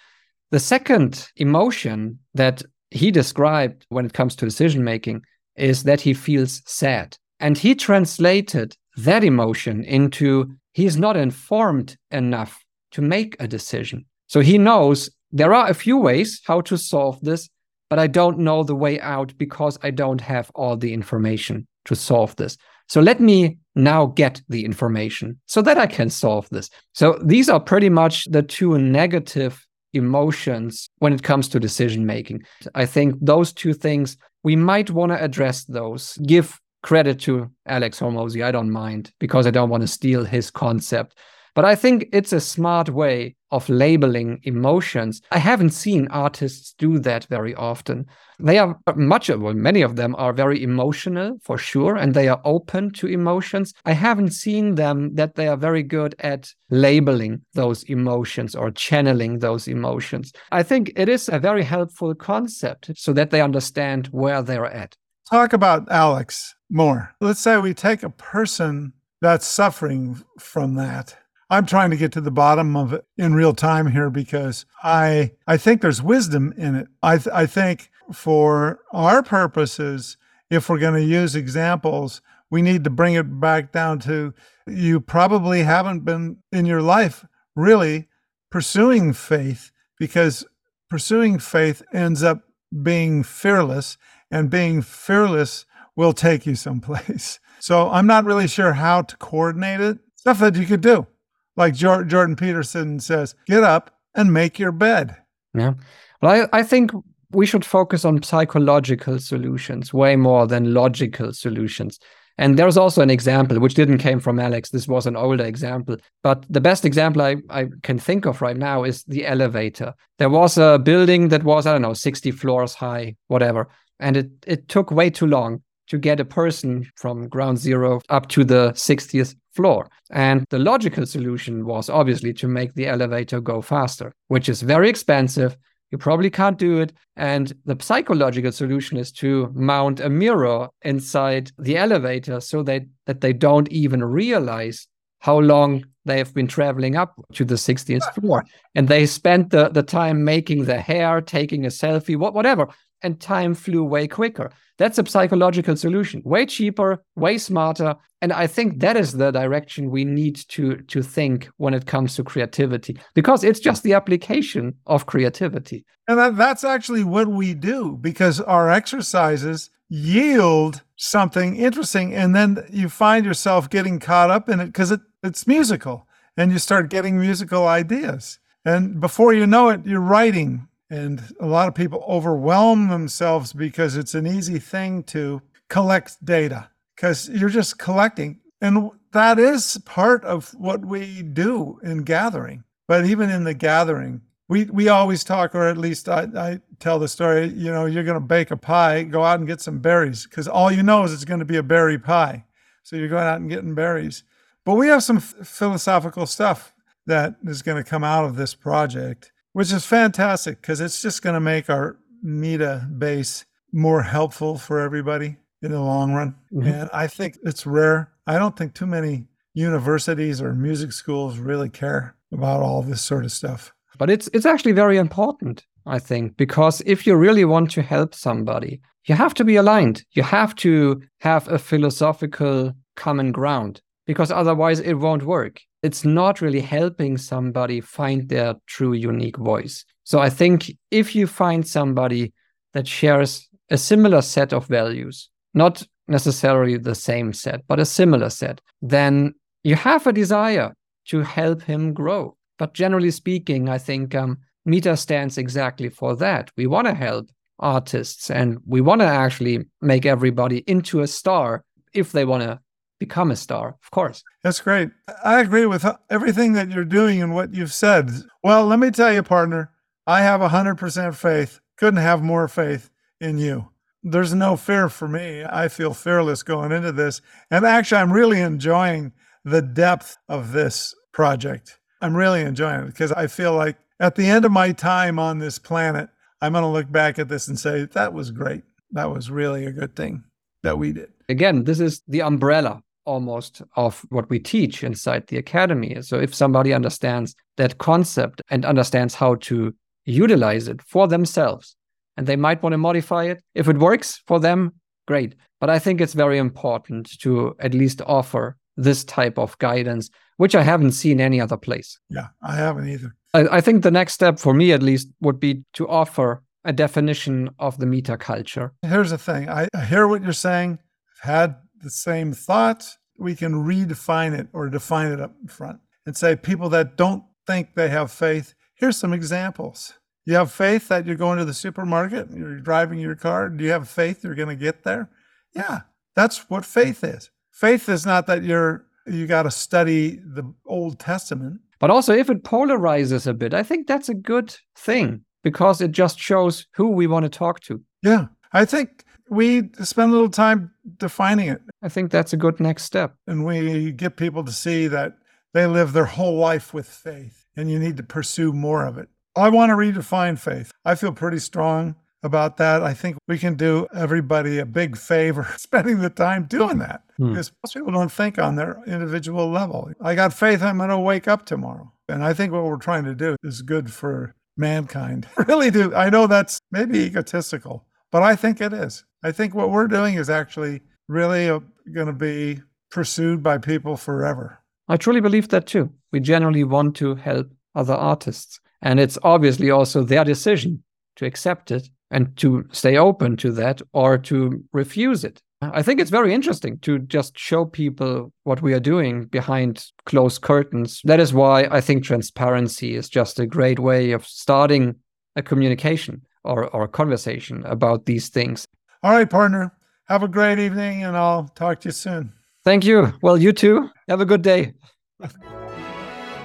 The 0.51 0.59
second 0.59 1.29
emotion 1.37 2.19
that 2.33 2.61
he 2.91 3.09
described 3.09 3.85
when 3.89 4.05
it 4.05 4.13
comes 4.13 4.35
to 4.35 4.45
decision 4.45 4.83
making 4.83 5.23
is 5.55 5.83
that 5.83 6.01
he 6.01 6.13
feels 6.13 6.61
sad. 6.65 7.17
And 7.39 7.57
he 7.57 7.75
translated 7.75 8.75
that 8.97 9.23
emotion 9.23 9.83
into 9.83 10.53
he's 10.73 10.97
not 10.97 11.17
informed 11.17 11.97
enough 12.11 12.63
to 12.91 13.01
make 13.01 13.35
a 13.39 13.47
decision. 13.47 14.05
So 14.27 14.39
he 14.41 14.57
knows 14.57 15.09
there 15.31 15.53
are 15.53 15.69
a 15.69 15.73
few 15.73 15.97
ways 15.97 16.41
how 16.45 16.61
to 16.61 16.77
solve 16.77 17.19
this, 17.21 17.49
but 17.89 17.99
I 17.99 18.07
don't 18.07 18.39
know 18.39 18.63
the 18.63 18.75
way 18.75 18.99
out 18.99 19.37
because 19.37 19.77
I 19.83 19.91
don't 19.91 20.21
have 20.21 20.51
all 20.55 20.77
the 20.77 20.93
information 20.93 21.67
to 21.85 21.95
solve 21.95 22.35
this. 22.35 22.57
So 22.87 23.01
let 23.01 23.19
me 23.19 23.57
now 23.75 24.07
get 24.07 24.41
the 24.49 24.65
information 24.65 25.39
so 25.47 25.61
that 25.61 25.77
I 25.77 25.87
can 25.87 26.09
solve 26.09 26.47
this. 26.49 26.69
So 26.93 27.19
these 27.23 27.49
are 27.49 27.59
pretty 27.59 27.89
much 27.89 28.25
the 28.25 28.43
two 28.43 28.77
negative 28.77 29.65
emotions 29.93 30.89
when 30.99 31.13
it 31.13 31.23
comes 31.23 31.47
to 31.49 31.59
decision 31.59 32.05
making. 32.05 32.43
I 32.75 32.85
think 32.85 33.15
those 33.21 33.53
two 33.53 33.73
things, 33.73 34.17
we 34.43 34.55
might 34.55 34.89
want 34.91 35.11
to 35.11 35.23
address 35.23 35.63
those. 35.65 36.17
Give 36.25 36.59
credit 36.83 37.19
to 37.21 37.49
Alex 37.65 37.99
Hormozi. 37.99 38.43
I 38.43 38.51
don't 38.51 38.69
mind 38.69 39.11
because 39.19 39.47
I 39.47 39.51
don't 39.51 39.69
want 39.69 39.81
to 39.81 39.87
steal 39.87 40.23
his 40.23 40.51
concept. 40.51 41.17
But 41.55 41.65
I 41.65 41.75
think 41.75 42.07
it's 42.11 42.33
a 42.33 42.39
smart 42.39 42.89
way 42.89 43.35
of 43.51 43.69
labeling 43.69 44.39
emotions. 44.41 45.21
I 45.31 45.37
haven't 45.37 45.69
seen 45.69 46.07
artists 46.07 46.73
do 46.79 46.97
that 46.99 47.25
very 47.25 47.53
often. 47.53 48.07
They 48.39 48.57
are 48.57 48.79
uh, 48.87 48.93
much 48.93 49.29
of, 49.29 49.39
well, 49.39 49.53
many 49.53 49.83
of 49.83 49.95
them 49.95 50.15
are 50.17 50.33
very 50.33 50.63
emotional 50.63 51.37
for 51.43 51.59
sure, 51.59 51.95
and 51.95 52.15
they 52.15 52.27
are 52.27 52.41
open 52.43 52.89
to 52.93 53.07
emotions. 53.07 53.71
I 53.85 53.91
haven't 53.91 54.31
seen 54.31 54.75
them 54.75 55.13
that 55.13 55.35
they 55.35 55.47
are 55.47 55.55
very 55.55 55.83
good 55.83 56.15
at 56.19 56.51
labeling 56.71 57.41
those 57.53 57.83
emotions 57.83 58.55
or 58.55 58.71
channeling 58.71 59.37
those 59.37 59.67
emotions. 59.67 60.33
I 60.51 60.63
think 60.63 60.91
it 60.95 61.07
is 61.07 61.29
a 61.29 61.37
very 61.37 61.63
helpful 61.63 62.15
concept 62.15 62.91
so 62.95 63.13
that 63.13 63.29
they 63.29 63.41
understand 63.41 64.07
where 64.07 64.41
they're 64.41 64.65
at. 64.65 64.97
Talk 65.29 65.53
about 65.53 65.89
Alex 65.91 66.53
more. 66.73 67.13
Let's 67.21 67.39
say 67.39 67.57
we 67.57 67.73
take 67.73 68.03
a 68.03 68.09
person 68.09 68.93
that's 69.21 69.47
suffering 69.47 70.23
from 70.37 70.75
that 70.75 71.15
I'm 71.53 71.67
trying 71.67 71.91
to 71.91 71.97
get 71.97 72.11
to 72.13 72.21
the 72.21 72.31
bottom 72.31 72.75
of 72.75 72.93
it 72.93 73.05
in 73.15 73.35
real 73.35 73.53
time 73.53 73.85
here 73.91 74.09
because 74.09 74.65
I 74.81 75.33
I 75.45 75.57
think 75.57 75.81
there's 75.81 76.01
wisdom 76.01 76.51
in 76.57 76.73
it. 76.73 76.87
I 77.03 77.17
th- 77.19 77.31
I 77.31 77.45
think 77.45 77.91
for 78.11 78.79
our 78.91 79.21
purposes, 79.21 80.17
if 80.49 80.67
we're 80.67 80.79
going 80.79 80.95
to 80.95 81.03
use 81.03 81.35
examples, 81.35 82.23
we 82.49 82.63
need 82.63 82.83
to 82.85 82.89
bring 82.89 83.13
it 83.13 83.39
back 83.39 83.71
down 83.71 83.99
to 83.99 84.33
you 84.65 84.99
probably 84.99 85.61
haven't 85.61 86.05
been 86.05 86.37
in 86.51 86.65
your 86.65 86.81
life 86.81 87.23
really 87.55 88.07
pursuing 88.49 89.13
faith 89.13 89.71
because 89.99 90.43
pursuing 90.89 91.37
faith 91.37 91.83
ends 91.93 92.23
up 92.23 92.41
being 92.81 93.21
fearless 93.21 93.95
and 94.31 94.49
being 94.49 94.81
fearless 94.81 95.67
will 95.95 96.13
take 96.13 96.45
you 96.45 96.55
someplace. 96.55 97.39
So 97.59 97.89
I'm 97.91 98.07
not 98.07 98.25
really 98.25 98.49
sure 98.49 98.73
how 98.73 99.03
to 99.03 99.15
coordinate 99.15 99.79
it. 99.79 99.97
Stuff 100.15 100.39
that 100.39 100.57
you 100.57 100.65
could 100.65 100.81
do 100.81 101.07
like 101.55 101.75
Jordan 101.75 102.35
Peterson 102.35 102.99
says, 102.99 103.35
get 103.47 103.63
up 103.63 103.91
and 104.15 104.33
make 104.33 104.59
your 104.59 104.71
bed. 104.71 105.15
Yeah. 105.53 105.73
Well, 106.21 106.47
I, 106.53 106.59
I 106.59 106.63
think 106.63 106.91
we 107.31 107.45
should 107.45 107.65
focus 107.65 108.05
on 108.05 108.23
psychological 108.23 109.19
solutions 109.19 109.93
way 109.93 110.15
more 110.15 110.47
than 110.47 110.73
logical 110.73 111.33
solutions. 111.33 111.99
And 112.39 112.57
there's 112.57 112.77
also 112.77 113.03
an 113.03 113.11
example 113.11 113.59
which 113.59 113.75
didn't 113.75 113.99
came 113.99 114.19
from 114.19 114.39
Alex. 114.39 114.71
This 114.71 114.87
was 114.87 115.05
an 115.05 115.15
older 115.15 115.43
example. 115.43 115.97
But 116.23 116.45
the 116.49 116.61
best 116.61 116.83
example 116.83 117.21
I, 117.21 117.35
I 117.49 117.67
can 117.83 117.99
think 117.99 118.25
of 118.25 118.41
right 118.41 118.57
now 118.57 118.83
is 118.83 119.03
the 119.03 119.27
elevator. 119.27 119.93
There 120.17 120.29
was 120.29 120.57
a 120.57 120.79
building 120.79 121.27
that 121.27 121.43
was, 121.43 121.67
I 121.67 121.73
don't 121.73 121.83
know, 121.83 121.93
60 121.93 122.31
floors 122.31 122.73
high, 122.73 123.15
whatever. 123.27 123.69
And 123.99 124.17
it, 124.17 124.31
it 124.47 124.67
took 124.67 124.89
way 124.89 125.11
too 125.11 125.27
long 125.27 125.61
to 125.87 125.97
get 125.97 126.19
a 126.19 126.25
person 126.25 126.89
from 126.95 127.27
ground 127.27 127.57
zero 127.57 128.01
up 128.09 128.27
to 128.29 128.43
the 128.43 128.71
60th 128.71 129.35
floor. 129.55 129.89
And 130.11 130.45
the 130.49 130.59
logical 130.59 131.05
solution 131.05 131.65
was 131.65 131.89
obviously 131.89 132.33
to 132.33 132.47
make 132.47 132.73
the 132.73 132.87
elevator 132.87 133.39
go 133.41 133.61
faster, 133.61 134.13
which 134.27 134.49
is 134.49 134.61
very 134.61 134.89
expensive. 134.89 135.55
You 135.91 135.97
probably 135.97 136.31
can't 136.31 136.57
do 136.57 136.79
it. 136.79 136.93
And 137.17 137.53
the 137.65 137.77
psychological 137.79 138.51
solution 138.51 138.97
is 138.97 139.11
to 139.13 139.51
mount 139.53 139.99
a 139.99 140.09
mirror 140.09 140.69
inside 140.81 141.51
the 141.59 141.77
elevator 141.77 142.39
so 142.39 142.63
that, 142.63 142.83
that 143.05 143.21
they 143.21 143.33
don't 143.33 143.71
even 143.71 144.03
realize 144.03 144.87
how 145.19 145.39
long 145.39 145.85
they 146.05 146.17
have 146.17 146.33
been 146.33 146.47
traveling 146.47 146.95
up 146.95 147.13
to 147.33 147.45
the 147.45 147.55
60th 147.55 148.13
floor. 148.15 148.43
And 148.75 148.87
they 148.87 149.05
spent 149.05 149.51
the, 149.51 149.69
the 149.69 149.83
time 149.83 150.23
making 150.23 150.65
the 150.65 150.79
hair, 150.79 151.21
taking 151.21 151.65
a 151.65 151.69
selfie, 151.69 152.17
what, 152.17 152.33
whatever. 152.33 152.67
And 153.03 153.19
time 153.19 153.53
flew 153.53 153.83
way 153.83 154.07
quicker. 154.07 154.51
That's 154.77 154.97
a 154.97 155.05
psychological 155.05 155.75
solution, 155.75 156.21
way 156.23 156.45
cheaper, 156.45 157.03
way 157.15 157.37
smarter. 157.37 157.95
And 158.21 158.31
I 158.31 158.47
think 158.47 158.79
that 158.79 158.95
is 158.95 159.11
the 159.11 159.31
direction 159.31 159.91
we 159.91 160.05
need 160.05 160.37
to, 160.47 160.77
to 160.77 161.03
think 161.03 161.49
when 161.57 161.73
it 161.73 161.85
comes 161.85 162.15
to 162.15 162.23
creativity, 162.23 162.97
because 163.13 163.43
it's 163.43 163.59
just 163.59 163.83
the 163.83 163.93
application 163.93 164.75
of 164.87 165.05
creativity. 165.05 165.85
And 166.07 166.17
that, 166.17 166.37
that's 166.37 166.63
actually 166.63 167.03
what 167.03 167.27
we 167.27 167.53
do, 167.53 167.97
because 167.99 168.39
our 168.39 168.69
exercises 168.69 169.69
yield 169.89 170.81
something 170.95 171.55
interesting. 171.57 172.13
And 172.13 172.33
then 172.33 172.65
you 172.71 172.89
find 172.89 173.25
yourself 173.25 173.69
getting 173.69 173.99
caught 173.99 174.31
up 174.31 174.49
in 174.49 174.59
it 174.59 174.67
because 174.67 174.91
it, 174.91 175.01
it's 175.21 175.45
musical 175.45 176.07
and 176.35 176.51
you 176.51 176.57
start 176.57 176.89
getting 176.89 177.19
musical 177.19 177.67
ideas. 177.67 178.39
And 178.65 178.99
before 178.99 179.33
you 179.33 179.45
know 179.45 179.69
it, 179.69 179.85
you're 179.85 179.99
writing 179.99 180.67
and 180.93 181.33
a 181.39 181.47
lot 181.47 181.67
of 181.67 181.73
people 181.73 182.05
overwhelm 182.07 182.87
themselves 182.87 183.51
because 183.51 183.97
it's 183.97 184.13
an 184.13 184.27
easy 184.27 184.59
thing 184.59 185.01
to 185.05 185.41
collect 185.67 186.23
data 186.23 186.69
because 186.95 187.27
you're 187.29 187.49
just 187.49 187.79
collecting. 187.79 188.39
And 188.61 188.91
that 189.11 189.39
is 189.39 189.79
part 189.85 190.23
of 190.23 190.53
what 190.53 190.85
we 190.85 191.23
do 191.23 191.79
in 191.81 192.03
gathering. 192.03 192.63
But 192.87 193.05
even 193.07 193.31
in 193.31 193.43
the 193.43 193.55
gathering, 193.55 194.21
we, 194.47 194.65
we 194.65 194.87
always 194.87 195.23
talk, 195.23 195.55
or 195.55 195.67
at 195.67 195.79
least 195.79 196.07
I, 196.07 196.27
I 196.37 196.61
tell 196.77 196.99
the 196.99 197.07
story, 197.07 197.47
you 197.47 197.71
know, 197.71 197.87
you're 197.87 198.03
going 198.03 198.21
to 198.21 198.27
bake 198.27 198.51
a 198.51 198.57
pie, 198.57 199.01
go 199.01 199.23
out 199.23 199.39
and 199.39 199.47
get 199.47 199.61
some 199.61 199.79
berries 199.79 200.27
because 200.27 200.47
all 200.47 200.71
you 200.71 200.83
know 200.83 201.03
is 201.05 201.11
it's 201.11 201.25
going 201.25 201.39
to 201.39 201.45
be 201.45 201.57
a 201.57 201.63
berry 201.63 201.97
pie. 201.97 202.45
So 202.83 202.97
you're 202.97 203.07
going 203.07 203.23
out 203.23 203.41
and 203.41 203.49
getting 203.49 203.73
berries. 203.73 204.23
But 204.63 204.75
we 204.75 204.89
have 204.89 205.01
some 205.01 205.19
philosophical 205.19 206.27
stuff 206.27 206.71
that 207.07 207.35
is 207.43 207.63
going 207.63 207.83
to 207.83 207.89
come 207.89 208.03
out 208.03 208.25
of 208.25 208.35
this 208.35 208.53
project 208.53 209.31
which 209.53 209.71
is 209.71 209.85
fantastic 209.85 210.61
because 210.61 210.81
it's 210.81 211.01
just 211.01 211.21
going 211.21 211.35
to 211.35 211.39
make 211.39 211.69
our 211.69 211.97
MITA 212.21 212.87
base 212.97 213.45
more 213.71 214.03
helpful 214.03 214.57
for 214.57 214.79
everybody 214.79 215.37
in 215.61 215.71
the 215.71 215.79
long 215.81 216.13
run. 216.13 216.35
Mhm. 216.53 216.65
And 216.81 216.89
I 216.93 217.07
think 217.07 217.37
it's 217.43 217.65
rare. 217.65 218.11
I 218.27 218.37
don't 218.37 218.55
think 218.57 218.73
too 218.73 218.85
many 218.85 219.25
universities 219.53 220.41
or 220.41 220.53
music 220.53 220.91
schools 220.91 221.37
really 221.37 221.69
care 221.69 222.15
about 222.31 222.61
all 222.61 222.81
this 222.81 223.01
sort 223.01 223.25
of 223.25 223.31
stuff. 223.31 223.71
But 223.97 224.09
it's 224.09 224.27
it's 224.33 224.45
actually 224.45 224.71
very 224.73 224.97
important, 224.97 225.65
I 225.85 225.99
think, 225.99 226.35
because 226.37 226.81
if 226.85 227.05
you 227.05 227.15
really 227.15 227.45
want 227.45 227.71
to 227.71 227.81
help 227.81 228.15
somebody, 228.15 228.81
you 229.07 229.15
have 229.15 229.33
to 229.35 229.43
be 229.43 229.55
aligned. 229.55 230.03
You 230.11 230.23
have 230.23 230.55
to 230.55 231.01
have 231.19 231.47
a 231.47 231.59
philosophical 231.59 232.73
common 232.95 233.31
ground 233.31 233.81
because 234.07 234.31
otherwise 234.31 234.79
it 234.79 234.93
won't 234.95 235.23
work. 235.23 235.61
It's 235.83 236.05
not 236.05 236.41
really 236.41 236.61
helping 236.61 237.17
somebody 237.17 237.81
find 237.81 238.29
their 238.29 238.55
true 238.67 238.93
unique 238.93 239.37
voice. 239.37 239.85
So 240.05 240.19
I 240.19 240.29
think 240.29 240.71
if 240.91 241.15
you 241.15 241.27
find 241.27 241.67
somebody 241.67 242.33
that 242.73 242.87
shares 242.87 243.47
a 243.69 243.77
similar 243.77 244.21
set 244.21 244.53
of 244.53 244.65
values, 244.67 245.29
not 245.53 245.83
necessarily 246.07 246.77
the 246.77 246.95
same 246.95 247.33
set, 247.33 247.61
but 247.67 247.79
a 247.79 247.85
similar 247.85 248.29
set, 248.29 248.61
then 248.81 249.33
you 249.63 249.75
have 249.75 250.07
a 250.07 250.13
desire 250.13 250.73
to 251.09 251.21
help 251.21 251.61
him 251.61 251.93
grow. 251.93 252.35
But 252.57 252.73
generally 252.73 253.11
speaking, 253.11 253.69
I 253.69 253.77
think 253.77 254.15
um, 254.15 254.37
MITA 254.65 254.97
stands 254.97 255.37
exactly 255.37 255.89
for 255.89 256.15
that. 256.15 256.51
We 256.55 256.67
want 256.67 256.87
to 256.87 256.93
help 256.93 257.29
artists 257.59 258.29
and 258.29 258.57
we 258.65 258.81
want 258.81 259.01
to 259.01 259.07
actually 259.07 259.65
make 259.81 260.05
everybody 260.05 260.59
into 260.67 261.01
a 261.01 261.07
star 261.07 261.63
if 261.93 262.11
they 262.11 262.25
want 262.25 262.43
to 262.43 262.59
become 262.99 263.31
a 263.31 263.35
star, 263.35 263.75
of 263.83 263.91
course. 263.91 264.23
That's 264.43 264.61
great. 264.61 264.89
I 265.23 265.41
agree 265.41 265.65
with 265.65 265.85
everything 266.09 266.53
that 266.53 266.69
you're 266.69 266.85
doing 266.85 267.21
and 267.21 267.33
what 267.33 267.53
you've 267.53 267.73
said. 267.73 268.11
Well, 268.43 268.65
let 268.65 268.79
me 268.79 268.91
tell 268.91 269.11
you, 269.11 269.23
partner, 269.23 269.71
I 270.07 270.21
have 270.21 270.41
100% 270.41 271.15
faith. 271.15 271.59
Couldn't 271.77 272.01
have 272.01 272.21
more 272.21 272.47
faith 272.47 272.89
in 273.19 273.37
you. 273.37 273.69
There's 274.03 274.33
no 274.33 274.57
fear 274.57 274.89
for 274.89 275.07
me. 275.07 275.43
I 275.43 275.69
feel 275.69 275.93
fearless 275.93 276.43
going 276.43 276.71
into 276.71 276.91
this. 276.91 277.21
And 277.49 277.65
actually, 277.65 278.01
I'm 278.01 278.11
really 278.11 278.41
enjoying 278.41 279.13
the 279.45 279.61
depth 279.61 280.17
of 280.27 280.51
this 280.51 280.93
project. 281.13 281.79
I'm 282.01 282.15
really 282.15 282.41
enjoying 282.41 282.81
it 282.81 282.87
because 282.87 283.13
I 283.13 283.27
feel 283.27 283.55
like 283.55 283.77
at 284.01 284.15
the 284.15 284.25
end 284.25 284.43
of 284.43 284.51
my 284.51 284.73
time 284.73 285.19
on 285.19 285.39
this 285.39 285.57
planet, 285.57 286.09
I'm 286.41 286.51
going 286.51 286.63
to 286.63 286.67
look 286.67 286.91
back 286.91 287.17
at 287.17 287.29
this 287.29 287.47
and 287.47 287.57
say, 287.57 287.85
that 287.85 288.13
was 288.13 288.31
great. 288.31 288.63
That 288.91 289.09
was 289.09 289.31
really 289.31 289.65
a 289.65 289.71
good 289.71 289.95
thing 289.95 290.25
that 290.63 290.77
we 290.77 290.91
did. 290.91 291.12
Again, 291.29 291.63
this 291.63 291.79
is 291.79 292.01
the 292.07 292.21
umbrella 292.21 292.81
almost 293.05 293.61
of 293.75 294.05
what 294.09 294.29
we 294.29 294.39
teach 294.39 294.83
inside 294.83 295.27
the 295.27 295.37
academy. 295.37 296.01
So 296.01 296.17
if 296.19 296.33
somebody 296.33 296.73
understands 296.73 297.35
that 297.57 297.77
concept 297.77 298.41
and 298.49 298.65
understands 298.65 299.15
how 299.15 299.35
to 299.35 299.73
utilize 300.05 300.67
it 300.67 300.81
for 300.81 301.07
themselves, 301.07 301.75
and 302.15 302.27
they 302.27 302.35
might 302.35 302.61
want 302.61 302.73
to 302.73 302.77
modify 302.77 303.25
it, 303.25 303.43
if 303.55 303.67
it 303.67 303.77
works 303.77 304.21
for 304.27 304.39
them, 304.39 304.73
great. 305.07 305.35
But 305.59 305.69
I 305.69 305.79
think 305.79 305.99
it's 305.99 306.13
very 306.13 306.37
important 306.37 307.09
to 307.21 307.55
at 307.59 307.73
least 307.73 308.01
offer 308.05 308.57
this 308.77 309.03
type 309.03 309.37
of 309.37 309.57
guidance, 309.59 310.09
which 310.37 310.55
I 310.55 310.63
haven't 310.63 310.91
seen 310.91 311.19
any 311.21 311.39
other 311.39 311.57
place. 311.57 311.99
Yeah, 312.09 312.27
I 312.41 312.55
haven't 312.55 312.89
either. 312.89 313.15
I, 313.33 313.57
I 313.57 313.61
think 313.61 313.83
the 313.83 313.91
next 313.91 314.13
step 314.13 314.39
for 314.39 314.53
me, 314.53 314.71
at 314.71 314.83
least, 314.83 315.09
would 315.21 315.39
be 315.39 315.63
to 315.73 315.87
offer 315.87 316.41
a 316.65 316.73
definition 316.73 317.49
of 317.59 317.77
the 317.77 317.85
MITA 317.85 318.17
culture. 318.17 318.73
Here's 318.81 319.09
the 319.09 319.17
thing 319.17 319.49
I 319.49 319.67
I 319.75 319.85
hear 319.85 320.07
what 320.07 320.23
you're 320.23 320.33
saying. 320.33 320.79
Had 321.23 321.55
the 321.81 321.89
same 321.89 322.33
thought. 322.33 322.97
We 323.17 323.35
can 323.35 323.53
redefine 323.65 324.37
it 324.37 324.47
or 324.51 324.69
define 324.69 325.11
it 325.11 325.21
up 325.21 325.33
front 325.47 325.79
and 326.05 326.17
say 326.17 326.35
people 326.35 326.67
that 326.69 326.97
don't 326.97 327.23
think 327.47 327.75
they 327.75 327.87
have 327.89 328.11
faith, 328.11 328.53
here's 328.75 328.97
some 328.97 329.13
examples. 329.13 329.93
You 330.25 330.35
have 330.35 330.51
faith 330.51 330.89
that 330.89 331.05
you're 331.05 331.15
going 331.15 331.39
to 331.39 331.45
the 331.45 331.53
supermarket, 331.53 332.27
and 332.29 332.37
you're 332.37 332.59
driving 332.59 332.99
your 332.99 333.15
car. 333.15 333.49
Do 333.49 333.63
you 333.63 333.71
have 333.71 333.89
faith 333.89 334.23
you're 334.23 334.35
going 334.35 334.49
to 334.49 334.55
get 334.55 334.83
there? 334.83 335.09
Yeah, 335.53 335.81
that's 336.15 336.49
what 336.49 336.65
faith 336.65 337.03
is. 337.03 337.29
Faith 337.51 337.87
is 337.87 338.05
not 338.05 338.27
that 338.27 338.43
you're 338.43 338.85
you 339.05 339.27
got 339.27 339.43
to 339.43 339.51
study 339.51 340.21
the 340.23 340.53
Old 340.65 340.99
Testament. 340.99 341.59
But 341.79 341.89
also, 341.89 342.13
if 342.13 342.29
it 342.29 342.43
polarizes 342.43 343.27
a 343.27 343.33
bit, 343.33 343.53
I 343.53 343.63
think 343.63 343.87
that's 343.87 344.09
a 344.09 344.13
good 344.13 344.55
thing 344.75 345.25
because 345.43 345.81
it 345.81 345.91
just 345.91 346.19
shows 346.19 346.67
who 346.73 346.89
we 346.89 347.07
want 347.07 347.23
to 347.23 347.29
talk 347.29 347.59
to. 347.61 347.81
Yeah, 348.01 348.27
I 348.53 348.65
think 348.65 349.03
we 349.33 349.69
spend 349.83 350.09
a 350.11 350.13
little 350.13 350.29
time 350.29 350.71
defining 350.97 351.47
it 351.49 351.61
I 351.81 351.89
think 351.89 352.11
that's 352.11 352.33
a 352.33 352.37
good 352.37 352.59
next 352.59 352.83
step. 352.83 353.15
and 353.27 353.45
we 353.45 353.91
get 353.91 354.15
people 354.17 354.43
to 354.43 354.51
see 354.51 354.87
that 354.87 355.17
they 355.53 355.65
live 355.67 355.93
their 355.93 356.05
whole 356.05 356.37
life 356.37 356.73
with 356.73 356.87
faith 356.87 357.45
and 357.55 357.69
you 357.69 357.77
need 357.79 357.97
to 357.97 358.03
pursue 358.03 358.51
more 358.53 358.85
of 358.85 358.97
it. 358.97 359.07
I 359.35 359.49
want 359.49 359.69
to 359.71 359.75
redefine 359.75 360.37
faith. 360.39 360.71
I 360.85 360.95
feel 360.95 361.11
pretty 361.11 361.39
strong 361.39 361.95
about 362.23 362.57
that. 362.57 362.81
I 362.83 362.93
think 362.93 363.17
we 363.27 363.37
can 363.37 363.55
do 363.55 363.85
everybody 363.93 364.57
a 364.59 364.65
big 364.65 364.97
favor 364.97 365.47
spending 365.57 365.99
the 365.99 366.09
time 366.09 366.45
doing 366.45 366.79
that 366.79 367.01
Hmm. 367.17 367.29
because 367.29 367.51
most 367.63 367.73
people 367.75 367.91
don't 367.91 368.11
think 368.11 368.39
on 368.39 368.55
their 368.55 368.81
individual 368.87 369.51
level. 369.51 369.91
I 370.01 370.15
got 370.15 370.33
faith 370.33 370.63
I'm 370.63 370.77
going 370.77 370.89
to 370.89 370.97
wake 370.97 371.27
up 371.27 371.45
tomorrow. 371.45 371.91
And 372.09 372.23
I 372.23 372.33
think 372.33 372.51
what 372.51 372.63
we're 372.63 372.77
trying 372.77 373.03
to 373.05 373.13
do 373.13 373.35
is 373.43 373.61
good 373.61 373.93
for 373.93 374.33
mankind. 374.57 375.27
I 375.37 375.43
really 375.47 375.69
do. 375.69 375.93
I 375.93 376.09
know 376.09 376.25
that's 376.25 376.57
maybe 376.71 376.99
egotistical, 376.99 377.85
but 378.13 378.21
I 378.21 378.35
think 378.35 378.61
it 378.61 378.73
is. 378.73 379.03
I 379.23 379.31
think 379.31 379.55
what 379.55 379.71
we're 379.71 379.87
doing 379.87 380.13
is 380.15 380.29
actually 380.29 380.81
really 381.07 381.49
uh, 381.49 381.61
going 381.93 382.05
to 382.05 382.13
be 382.13 382.61
pursued 382.91 383.41
by 383.41 383.57
people 383.57 383.97
forever. 383.97 384.59
I 384.87 384.97
truly 384.97 385.19
believe 385.19 385.49
that 385.49 385.65
too. 385.65 385.89
We 386.11 386.19
generally 386.19 386.63
want 386.63 386.95
to 386.97 387.15
help 387.15 387.47
other 387.73 387.95
artists. 387.95 388.59
And 388.83 388.99
it's 388.99 389.17
obviously 389.23 389.71
also 389.71 390.03
their 390.03 390.23
decision 390.23 390.83
to 391.15 391.25
accept 391.25 391.71
it 391.71 391.89
and 392.11 392.37
to 392.37 392.65
stay 392.71 392.97
open 392.97 393.35
to 393.37 393.51
that 393.53 393.81
or 393.93 394.19
to 394.19 394.63
refuse 394.73 395.23
it. 395.23 395.41
I 395.63 395.81
think 395.81 395.99
it's 395.99 396.11
very 396.11 396.35
interesting 396.35 396.77
to 396.79 396.99
just 396.99 397.39
show 397.39 397.65
people 397.65 398.31
what 398.43 398.61
we 398.61 398.73
are 398.73 398.79
doing 398.79 399.25
behind 399.25 399.87
closed 400.05 400.41
curtains. 400.41 401.01
That 401.05 401.19
is 401.19 401.33
why 401.33 401.67
I 401.71 401.81
think 401.81 402.03
transparency 402.03 402.95
is 402.95 403.09
just 403.09 403.39
a 403.39 403.47
great 403.47 403.79
way 403.79 404.11
of 404.11 404.27
starting 404.27 404.97
a 405.35 405.41
communication 405.41 406.21
or, 406.43 406.67
or 406.69 406.83
a 406.83 406.87
conversation 406.87 407.65
about 407.65 408.05
these 408.05 408.29
things. 408.29 408.67
All 409.01 409.11
right, 409.11 409.29
partner. 409.29 409.75
Have 410.05 410.23
a 410.23 410.27
great 410.27 410.59
evening 410.59 411.03
and 411.03 411.15
I'll 411.15 411.47
talk 411.55 411.81
to 411.81 411.89
you 411.89 411.93
soon. 411.93 412.33
Thank 412.63 412.85
you. 412.85 413.13
Well, 413.21 413.37
you 413.37 413.51
too. 413.51 413.89
Have 414.07 414.21
a 414.21 414.25
good 414.25 414.41
day. 414.41 414.73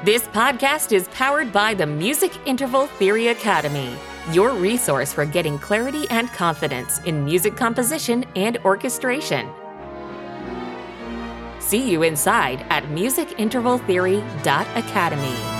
This 0.05 0.29
podcast 0.29 0.93
is 0.93 1.09
powered 1.09 1.53
by 1.53 1.75
the 1.75 1.85
Music 1.85 2.31
Interval 2.47 2.87
Theory 2.87 3.27
Academy, 3.29 3.97
your 4.31 4.53
resource 4.53 5.13
for 5.13 5.25
getting 5.25 5.59
clarity 5.59 6.07
and 6.09 6.29
confidence 6.29 7.01
in 7.01 7.25
music 7.25 7.57
composition 7.57 8.25
and 8.37 8.59
orchestration. 8.59 9.51
See 11.59 11.91
you 11.91 12.05
inside 12.05 12.65
at 12.71 12.85
musicintervaltheory.academy. 12.85 15.58